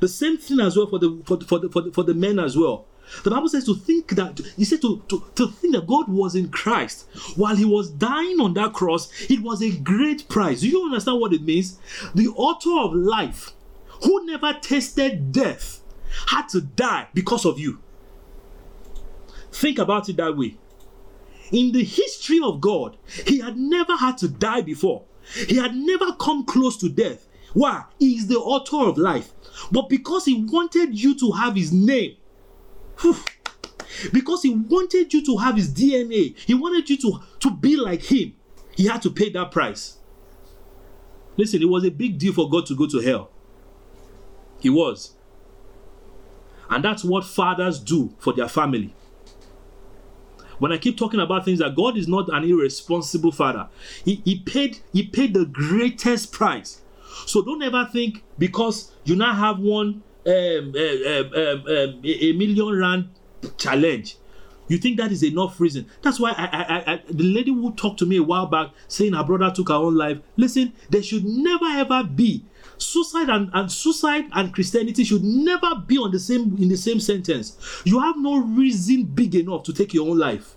The 0.00 0.08
same 0.08 0.36
thing 0.36 0.60
as 0.60 0.76
well 0.76 0.86
for 0.86 0.98
the 0.98 1.22
for, 1.24 1.40
for 1.40 1.58
the, 1.58 1.70
for 1.70 1.80
the, 1.80 1.90
for 1.90 2.02
the 2.02 2.14
men 2.14 2.38
as 2.38 2.58
well. 2.58 2.86
The 3.24 3.30
Bible 3.30 3.48
says 3.48 3.64
to 3.64 3.74
think 3.74 4.10
that 4.16 4.38
he 4.56 4.64
said 4.64 4.82
to, 4.82 5.02
to, 5.08 5.24
to 5.34 5.48
think 5.48 5.74
that 5.74 5.86
God 5.86 6.08
was 6.08 6.34
in 6.34 6.50
Christ 6.50 7.06
while 7.36 7.56
he 7.56 7.64
was 7.64 7.90
dying 7.90 8.38
on 8.38 8.52
that 8.54 8.74
cross, 8.74 9.10
it 9.30 9.40
was 9.40 9.62
a 9.62 9.76
great 9.78 10.28
price. 10.28 10.60
Do 10.60 10.68
you 10.68 10.84
understand 10.84 11.20
what 11.20 11.32
it 11.32 11.42
means? 11.42 11.78
The 12.14 12.28
author 12.28 12.78
of 12.78 12.94
life 12.94 13.52
who 14.02 14.26
never 14.26 14.52
tasted 14.60 15.32
death 15.32 15.82
had 16.28 16.48
to 16.48 16.60
die 16.60 17.08
because 17.14 17.44
of 17.44 17.58
you. 17.58 17.80
Think 19.52 19.78
about 19.78 20.08
it 20.08 20.16
that 20.16 20.36
way. 20.36 20.56
In 21.52 21.72
the 21.72 21.82
history 21.82 22.40
of 22.42 22.60
God, 22.60 22.96
he 23.26 23.40
had 23.40 23.56
never 23.56 23.96
had 23.96 24.18
to 24.18 24.28
die 24.28 24.60
before. 24.60 25.04
He 25.48 25.56
had 25.56 25.74
never 25.74 26.12
come 26.12 26.44
close 26.44 26.76
to 26.78 26.88
death. 26.88 27.26
Why? 27.52 27.84
He 27.98 28.16
is 28.16 28.28
the 28.28 28.38
author 28.38 28.88
of 28.88 28.96
life. 28.96 29.32
But 29.72 29.88
because 29.88 30.24
he 30.24 30.44
wanted 30.44 30.98
you 30.98 31.18
to 31.18 31.32
have 31.32 31.56
his 31.56 31.72
name, 31.72 32.16
whew, 33.00 33.16
because 34.12 34.42
he 34.42 34.50
wanted 34.50 35.12
you 35.12 35.24
to 35.26 35.36
have 35.38 35.56
his 35.56 35.72
DNA, 35.72 36.36
he 36.38 36.54
wanted 36.54 36.88
you 36.88 36.96
to, 36.98 37.20
to 37.40 37.50
be 37.50 37.76
like 37.76 38.02
him, 38.02 38.34
he 38.76 38.86
had 38.86 39.02
to 39.02 39.10
pay 39.10 39.30
that 39.30 39.50
price. 39.50 39.98
Listen, 41.36 41.60
it 41.60 41.68
was 41.68 41.84
a 41.84 41.90
big 41.90 42.18
deal 42.18 42.32
for 42.32 42.48
God 42.48 42.66
to 42.66 42.76
go 42.76 42.86
to 42.86 43.00
hell. 43.00 43.30
He 44.60 44.70
was. 44.70 45.14
And 46.68 46.84
that's 46.84 47.02
what 47.02 47.24
fathers 47.24 47.78
do 47.78 48.14
for 48.18 48.32
their 48.32 48.48
family. 48.48 48.94
When 50.58 50.72
I 50.72 50.78
keep 50.78 50.98
talking 50.98 51.20
about 51.20 51.46
things 51.46 51.58
that 51.58 51.74
God 51.74 51.96
is 51.96 52.06
not 52.06 52.28
an 52.28 52.44
irresponsible 52.44 53.32
father, 53.32 53.68
he, 54.04 54.22
he 54.24 54.38
paid 54.38 54.80
he 54.92 55.04
paid 55.06 55.32
the 55.34 55.46
greatest 55.46 56.32
price. 56.32 56.82
So 57.26 57.42
don't 57.42 57.62
ever 57.62 57.88
think 57.90 58.22
because 58.38 58.92
you 59.04 59.16
now 59.16 59.34
have 59.34 59.58
one 59.58 60.02
um, 60.26 60.74
uh, 60.76 61.10
um, 61.10 61.32
um, 61.34 61.66
um, 61.66 62.00
a 62.04 62.32
million 62.34 62.78
rand 62.78 63.08
challenge, 63.56 64.16
You 64.70 64.78
think 64.78 64.98
that 64.98 65.10
is 65.10 65.24
enough 65.24 65.58
reason? 65.58 65.86
That's 66.00 66.20
why 66.20 66.30
I, 66.30 66.44
I, 66.44 66.92
I, 66.92 67.02
the 67.10 67.24
lady 67.24 67.50
who 67.52 67.72
talked 67.72 67.98
to 67.98 68.06
me 68.06 68.18
a 68.18 68.22
while 68.22 68.46
back 68.46 68.70
saying 68.86 69.14
her 69.14 69.24
brother 69.24 69.50
took 69.52 69.68
her 69.68 69.74
own 69.74 69.96
life. 69.96 70.18
Listen, 70.36 70.72
there 70.88 71.02
should 71.02 71.24
never 71.24 71.64
ever 71.64 72.04
be 72.04 72.44
suicide 72.82 73.28
and, 73.28 73.50
and 73.52 73.70
suicide 73.70 74.24
and 74.32 74.52
Christianity 74.52 75.04
should 75.04 75.22
never 75.22 75.76
be 75.86 75.98
on 75.98 76.10
the 76.10 76.18
same 76.18 76.56
in 76.58 76.68
the 76.68 76.76
same 76.76 77.00
sentence. 77.00 77.56
You 77.84 78.00
have 78.00 78.16
no 78.18 78.38
reason 78.38 79.04
big 79.04 79.34
enough 79.34 79.62
to 79.64 79.72
take 79.72 79.94
your 79.94 80.08
own 80.08 80.18
life. 80.18 80.56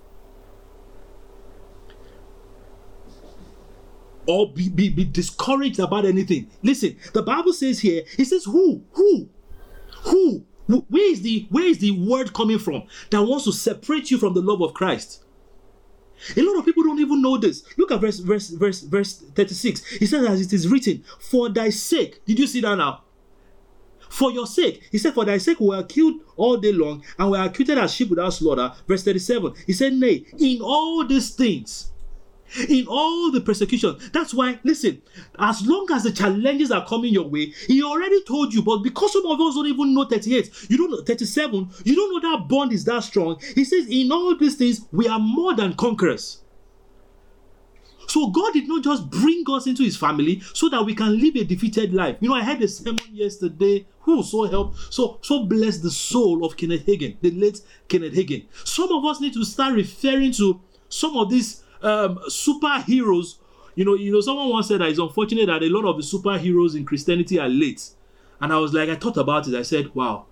Or 4.25 4.53
be, 4.53 4.69
be, 4.69 4.88
be 4.88 5.03
discouraged 5.03 5.79
about 5.79 6.05
anything. 6.05 6.49
Listen, 6.62 6.95
the 7.13 7.23
Bible 7.23 7.51
says 7.51 7.81
here, 7.81 8.03
it 8.17 8.25
says, 8.25 8.45
Who? 8.45 8.83
Who? 8.93 9.29
Who 10.03 10.45
where 10.67 11.12
is 11.12 11.21
the 11.21 11.45
where 11.49 11.65
is 11.65 11.79
the 11.79 11.91
word 11.91 12.33
coming 12.33 12.59
from 12.59 12.83
that 13.09 13.21
wants 13.21 13.45
to 13.45 13.51
separate 13.51 14.12
you 14.12 14.17
from 14.17 14.33
the 14.33 14.41
love 14.41 14.62
of 14.62 14.73
Christ? 14.73 15.22
A 16.38 16.41
lot 16.41 16.57
of 16.57 16.65
people 16.65 16.83
don't 16.83 16.99
even 16.99 17.21
know 17.21 17.38
this. 17.38 17.63
Look 17.77 17.91
at 17.91 18.01
verse 18.01 18.19
verse 18.19 18.49
verse 18.49 18.81
verse 18.81 19.17
36. 19.36 19.86
He 19.97 20.05
says, 20.05 20.25
as 20.25 20.41
it 20.41 20.53
is 20.53 20.67
written, 20.67 21.03
for 21.19 21.49
thy 21.49 21.69
sake. 21.69 22.23
Did 22.25 22.39
you 22.39 22.47
see 22.47 22.62
that 22.62 22.75
now? 22.75 23.03
For 24.09 24.31
your 24.31 24.45
sake. 24.45 24.88
He 24.91 24.99
said, 24.99 25.13
For 25.15 25.25
thy 25.25 25.39
sake 25.39 25.59
we 25.59 25.75
are 25.75 25.83
killed 25.83 26.21
all 26.36 26.57
day 26.57 26.71
long, 26.71 27.03
and 27.17 27.31
we 27.31 27.38
are 27.38 27.47
acquitted 27.47 27.77
as 27.79 27.93
sheep 27.93 28.09
without 28.09 28.31
slaughter. 28.31 28.71
Verse 28.88 29.03
37. 29.03 29.53
He 29.65 29.73
said, 29.73 29.93
Nay, 29.93 30.25
in 30.38 30.62
all 30.62 31.05
these 31.05 31.31
things 31.31 31.92
in 32.70 32.86
all 32.88 33.32
the 33.32 33.42
persecution. 33.42 33.98
That's 34.12 34.34
why, 34.34 34.60
listen, 34.63 35.02
as 35.39 35.66
long 35.66 35.88
as 35.92 36.04
the 36.04 36.12
challenges 36.12 36.72
are 36.72 36.86
coming 36.86 37.13
your 37.13 37.28
way, 37.28 37.54
he 37.68 37.84
already 37.84 38.24
told 38.24 38.54
you, 38.54 38.62
but 38.62 38.80
because 38.80 39.13
some 39.13 39.26
of 39.26 39.39
us 39.39 39.56
don't 39.56 39.68
even 39.68 39.94
know 39.94 40.06
38, 40.06 40.68
you 40.70 40.78
don't 40.78 40.92
know 40.92 41.04
37, 41.04 41.70
you 41.84 41.96
don't 41.96 42.24
know 42.24 42.32
that 42.32 42.48
bond 42.48 42.74
is 42.74 42.86
that 42.86 43.04
strong. 43.04 43.39
He 43.56 43.63
says, 43.63 43.88
in 43.89 44.12
all 44.12 44.36
these 44.36 44.56
things, 44.56 44.86
we 44.92 45.08
are 45.08 45.20
more 45.20 45.56
than 45.56 45.74
conquerors. 45.74 46.39
So 48.08 48.30
God 48.30 48.54
did 48.54 48.68
not 48.68 48.84
just 48.84 49.10
bring 49.10 49.44
us 49.50 49.66
into 49.66 49.84
his 49.84 49.98
family 49.98 50.42
so 50.54 50.70
that 50.70 50.84
we 50.84 50.94
can 50.94 51.20
live 51.20 51.36
a 51.36 51.46
defeated 51.46 51.94
life. 51.94 52.18
You 52.20 52.30
know, 52.30 52.36
I 52.36 52.44
had 52.44 52.62
a 52.62 52.68
sermon 52.68 53.00
yesterday. 53.12 53.88
Who 54.02 54.22
so 54.22 54.44
help, 54.44 54.76
so 54.89 55.18
so 55.22 55.46
bless 55.46 55.78
the 55.78 55.89
soul 55.89 56.46
of 56.46 56.58
Kenneth 56.58 56.86
Hagin, 56.86 57.16
the 57.22 57.32
late 57.32 57.62
Kenneth 57.88 58.13
Hagin. 58.13 58.46
Some 58.66 58.92
of 58.92 59.06
us 59.06 59.22
need 59.22 59.34
to 59.34 59.46
start 59.46 59.76
referring 59.76 60.34
to 60.34 60.60
some 60.89 61.16
of 61.16 61.30
these 61.30 61.62
um, 61.84 62.19
superheroes. 62.30 63.38
You 63.76 63.86
know, 63.86 63.96
you 63.96 64.12
know, 64.12 64.22
someone 64.22 64.50
once 64.50 64.67
said 64.67 64.82
that 64.82 64.89
it's 64.89 65.00
unfortunate 65.00 65.48
that 65.48 65.63
a 65.63 65.69
lot 65.69 65.86
of 65.89 65.98
the 65.98 66.04
superheroes 66.04 66.76
in 66.76 66.86
Christianity 66.86 67.39
are 67.39 67.50
late. 67.50 67.89
And 68.39 68.54
I 68.54 68.58
was 68.58 68.74
like, 68.74 68.89
I 68.89 68.96
thought 68.96 69.17
about 69.17 69.48
it. 69.48 69.56
I 69.56 69.63
said, 69.63 69.93
wow, 69.96 70.26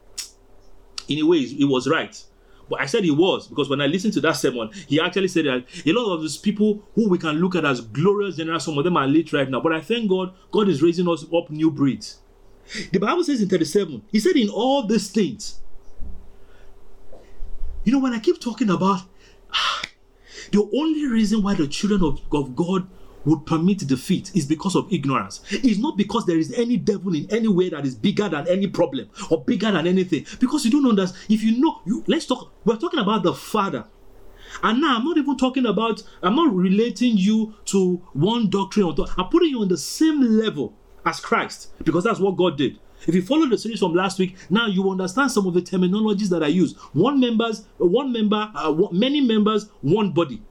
in 1.08 1.20
a 1.20 1.24
way, 1.26 1.38
it 1.38 1.66
was 1.66 1.88
right. 1.88 2.24
But 2.70 2.80
I 2.80 2.86
said 2.86 3.04
he 3.04 3.12
was 3.12 3.48
because 3.48 3.70
when 3.70 3.82
I 3.82 3.88
listened 3.88 4.14
to 4.14 4.22
that 4.22 4.38
sermon, 4.38 4.70
he 4.88 5.02
actually 5.02 5.28
said 5.28 5.46
that 5.46 5.66
a 5.86 5.92
lot 5.92 6.14
of 6.14 6.22
these 6.22 6.38
people 6.38 6.88
who 6.96 7.10
we 7.10 7.18
can 7.18 7.36
look 7.36 7.56
at 7.56 7.66
as 7.66 7.82
glorious 7.82 8.38
generals, 8.38 8.64
some 8.64 8.78
of 8.78 8.84
them 8.86 8.96
are 8.96 9.08
late 9.08 9.34
right 9.34 9.50
now. 9.50 9.60
But 9.60 9.74
I 9.74 9.82
thank 9.82 10.10
God, 10.10 10.34
God 10.52 10.70
is 10.70 10.82
raising 10.82 11.10
us 11.10 11.26
up 11.36 11.50
new 11.50 11.70
breeds. 11.70 12.20
The 12.94 13.00
Bible 13.00 13.24
says 13.26 13.42
in 13.42 13.50
37, 13.50 14.04
He 14.10 14.20
said, 14.20 14.38
in 14.38 14.50
all 14.50 14.84
these 14.84 15.10
things. 15.10 15.60
You 17.84 17.92
know, 17.92 18.00
when 18.00 18.14
I 18.14 18.20
keep 18.20 18.40
talking 18.40 18.70
about 18.70 19.02
the 20.52 20.70
only 20.76 21.06
reason 21.08 21.44
why 21.44 21.56
the 21.56 21.68
children 21.68 22.04
of, 22.04 22.22
of 22.32 22.56
God 22.56 22.88
would 23.26 23.46
permit 23.46 23.80
defeat 23.88 24.32
is 24.36 24.46
because 24.46 24.76
of 24.76 24.92
ignorance. 24.92 25.42
It's 25.50 25.80
not 25.80 25.98
because 25.98 26.26
there 26.26 26.38
is 26.38 26.54
any 26.54 26.78
devil 26.78 27.14
in 27.14 27.28
any 27.32 27.48
way 27.48 27.70
that 27.70 27.86
is 27.86 27.96
bigger 27.96 28.28
than 28.30 28.48
any 28.48 28.68
problem 28.68 29.10
or 29.30 29.44
bigger 29.44 29.72
than 29.72 29.88
anything. 29.88 30.26
Because 30.40 30.66
you 30.66 30.72
don't 30.72 30.88
understand. 30.88 31.26
If 31.30 31.44
you 31.44 31.60
know, 31.60 31.82
you 31.86 32.04
let's 32.08 32.26
talk. 32.26 32.52
We're 32.66 32.78
talking 32.78 33.00
about 33.00 33.24
the 33.24 33.34
Father. 33.34 33.86
And 34.64 34.82
now 34.82 34.98
I'm 34.98 35.06
not 35.06 35.18
even 35.18 35.38
talking 35.38 35.66
about, 35.66 36.04
I'm 36.22 36.36
not 36.36 36.54
relating 36.54 37.16
you 37.18 37.56
to 37.66 38.02
one 38.14 38.50
doctrine. 38.50 38.86
Or 38.86 38.94
th- 38.94 39.08
I'm 39.18 39.30
putting 39.30 39.50
you 39.50 39.62
on 39.62 39.70
the 39.70 39.78
same 39.78 40.22
level 40.22 40.74
as 41.06 41.20
Christ 41.20 41.70
because 41.84 42.04
that's 42.04 42.20
what 42.20 42.36
God 42.36 42.58
did. 42.58 42.78
If 43.08 43.16
you 43.16 43.22
follow 43.22 43.48
the 43.48 43.58
series 43.58 43.80
from 43.80 43.94
last 43.94 44.20
week, 44.20 44.36
now 44.50 44.68
you 44.68 44.90
understand 44.90 45.32
some 45.32 45.48
of 45.48 45.54
the 45.54 45.62
terminologies 45.62 46.30
that 46.30 46.44
I 46.44 46.48
use. 46.48 46.76
One 46.94 47.20
members, 47.20 47.66
one 47.78 48.12
member, 48.12 48.52
uh, 48.56 48.74
many 48.92 49.22
members, 49.22 49.70
one 49.82 50.12
body. 50.12 50.42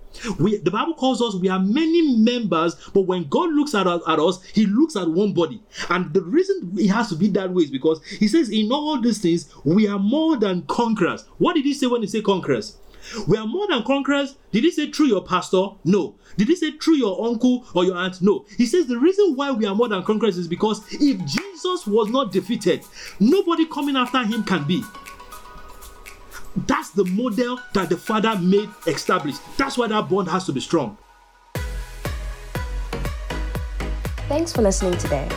We, 0.41 0.57
the 0.57 0.73
Bible 0.73 0.95
calls 0.95 1.23
us, 1.23 1.37
we 1.37 1.49
are 1.49 1.61
many 1.61 2.17
members, 2.17 2.75
but 2.93 3.03
when 3.03 3.29
God 3.29 3.53
looks 3.53 3.77
at 3.77 3.87
us, 3.87 4.03
at 4.09 4.19
us, 4.19 4.43
He 4.43 4.67
looks 4.67 4.97
at 4.97 5.09
one 5.09 5.33
body. 5.33 5.63
And 5.89 6.13
the 6.13 6.23
reason 6.23 6.73
it 6.77 6.89
has 6.89 7.11
to 7.11 7.15
be 7.15 7.29
that 7.29 7.53
way 7.53 7.63
is 7.63 7.71
because 7.71 8.03
He 8.05 8.27
says, 8.27 8.51
in 8.51 8.73
all 8.73 9.01
these 9.01 9.19
things, 9.19 9.55
we 9.65 9.87
are 9.87 10.01
more 10.01 10.37
than 10.37 10.63
conquerors. 10.63 11.25
What 11.39 11.55
did 11.55 11.65
He 11.65 11.75
say 11.75 11.87
when 11.87 12.01
He 12.01 12.09
said 12.09 12.25
conquerors? 12.25 12.77
We 13.27 13.37
are 13.37 13.47
more 13.47 13.67
than 13.69 13.83
conquerors. 13.83 14.37
Did 14.53 14.65
he 14.65 14.71
say 14.71 14.91
through 14.91 15.07
your 15.07 15.25
pastor? 15.25 15.69
No. 15.85 16.17
Did 16.37 16.49
he 16.49 16.57
say 16.57 16.73
through 16.73 16.97
your 16.97 17.27
uncle 17.27 17.67
or 17.75 17.85
your 17.85 17.97
aunt? 17.97 18.23
No. 18.23 18.45
He 18.57 18.67
says 18.67 18.87
the 18.87 18.99
reason 18.99 19.35
why 19.35 19.51
we 19.51 19.67
are 19.67 19.75
more 19.75 19.89
than 19.89 20.03
conquerors 20.03 20.39
is 20.39 20.49
because 20.49 20.83
if 20.93 21.19
Jesus 21.25 21.87
was 21.87 22.09
not 22.09 22.33
defeated, 22.33 22.83
nobody 23.19 23.67
coming 23.67 23.97
after 23.97 24.25
him 24.25 24.45
can 24.45 24.65
be. 24.67 24.83
That's 26.67 26.91
the 26.91 27.05
model 27.05 27.61
that 27.75 27.89
the 27.89 27.97
Father 27.97 28.37
made 28.39 28.69
established. 28.87 29.41
That's 29.57 29.79
why 29.79 29.87
that 29.89 30.09
bond 30.09 30.29
has 30.29 30.45
to 30.47 30.53
be 30.53 30.61
strong. 30.61 30.97
Thanks 34.29 34.53
for 34.53 34.63
listening 34.63 34.97
today. 34.99 35.29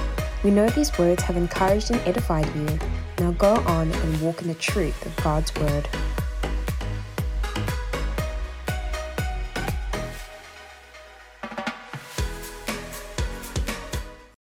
We 0.43 0.51
know 0.51 0.67
these 0.69 0.95
words 0.97 1.23
have 1.23 1.38
encouraged 1.38 1.91
and 1.91 1.99
edified 2.01 2.45
you. 2.55 2.79
Now 3.19 3.31
go 3.31 3.55
on 3.67 3.91
and 3.91 4.21
walk 4.21 4.41
in 4.41 4.47
the 4.47 4.55
truth 4.55 5.05
of 5.05 5.15
God's 5.23 5.53
word. 5.55 5.88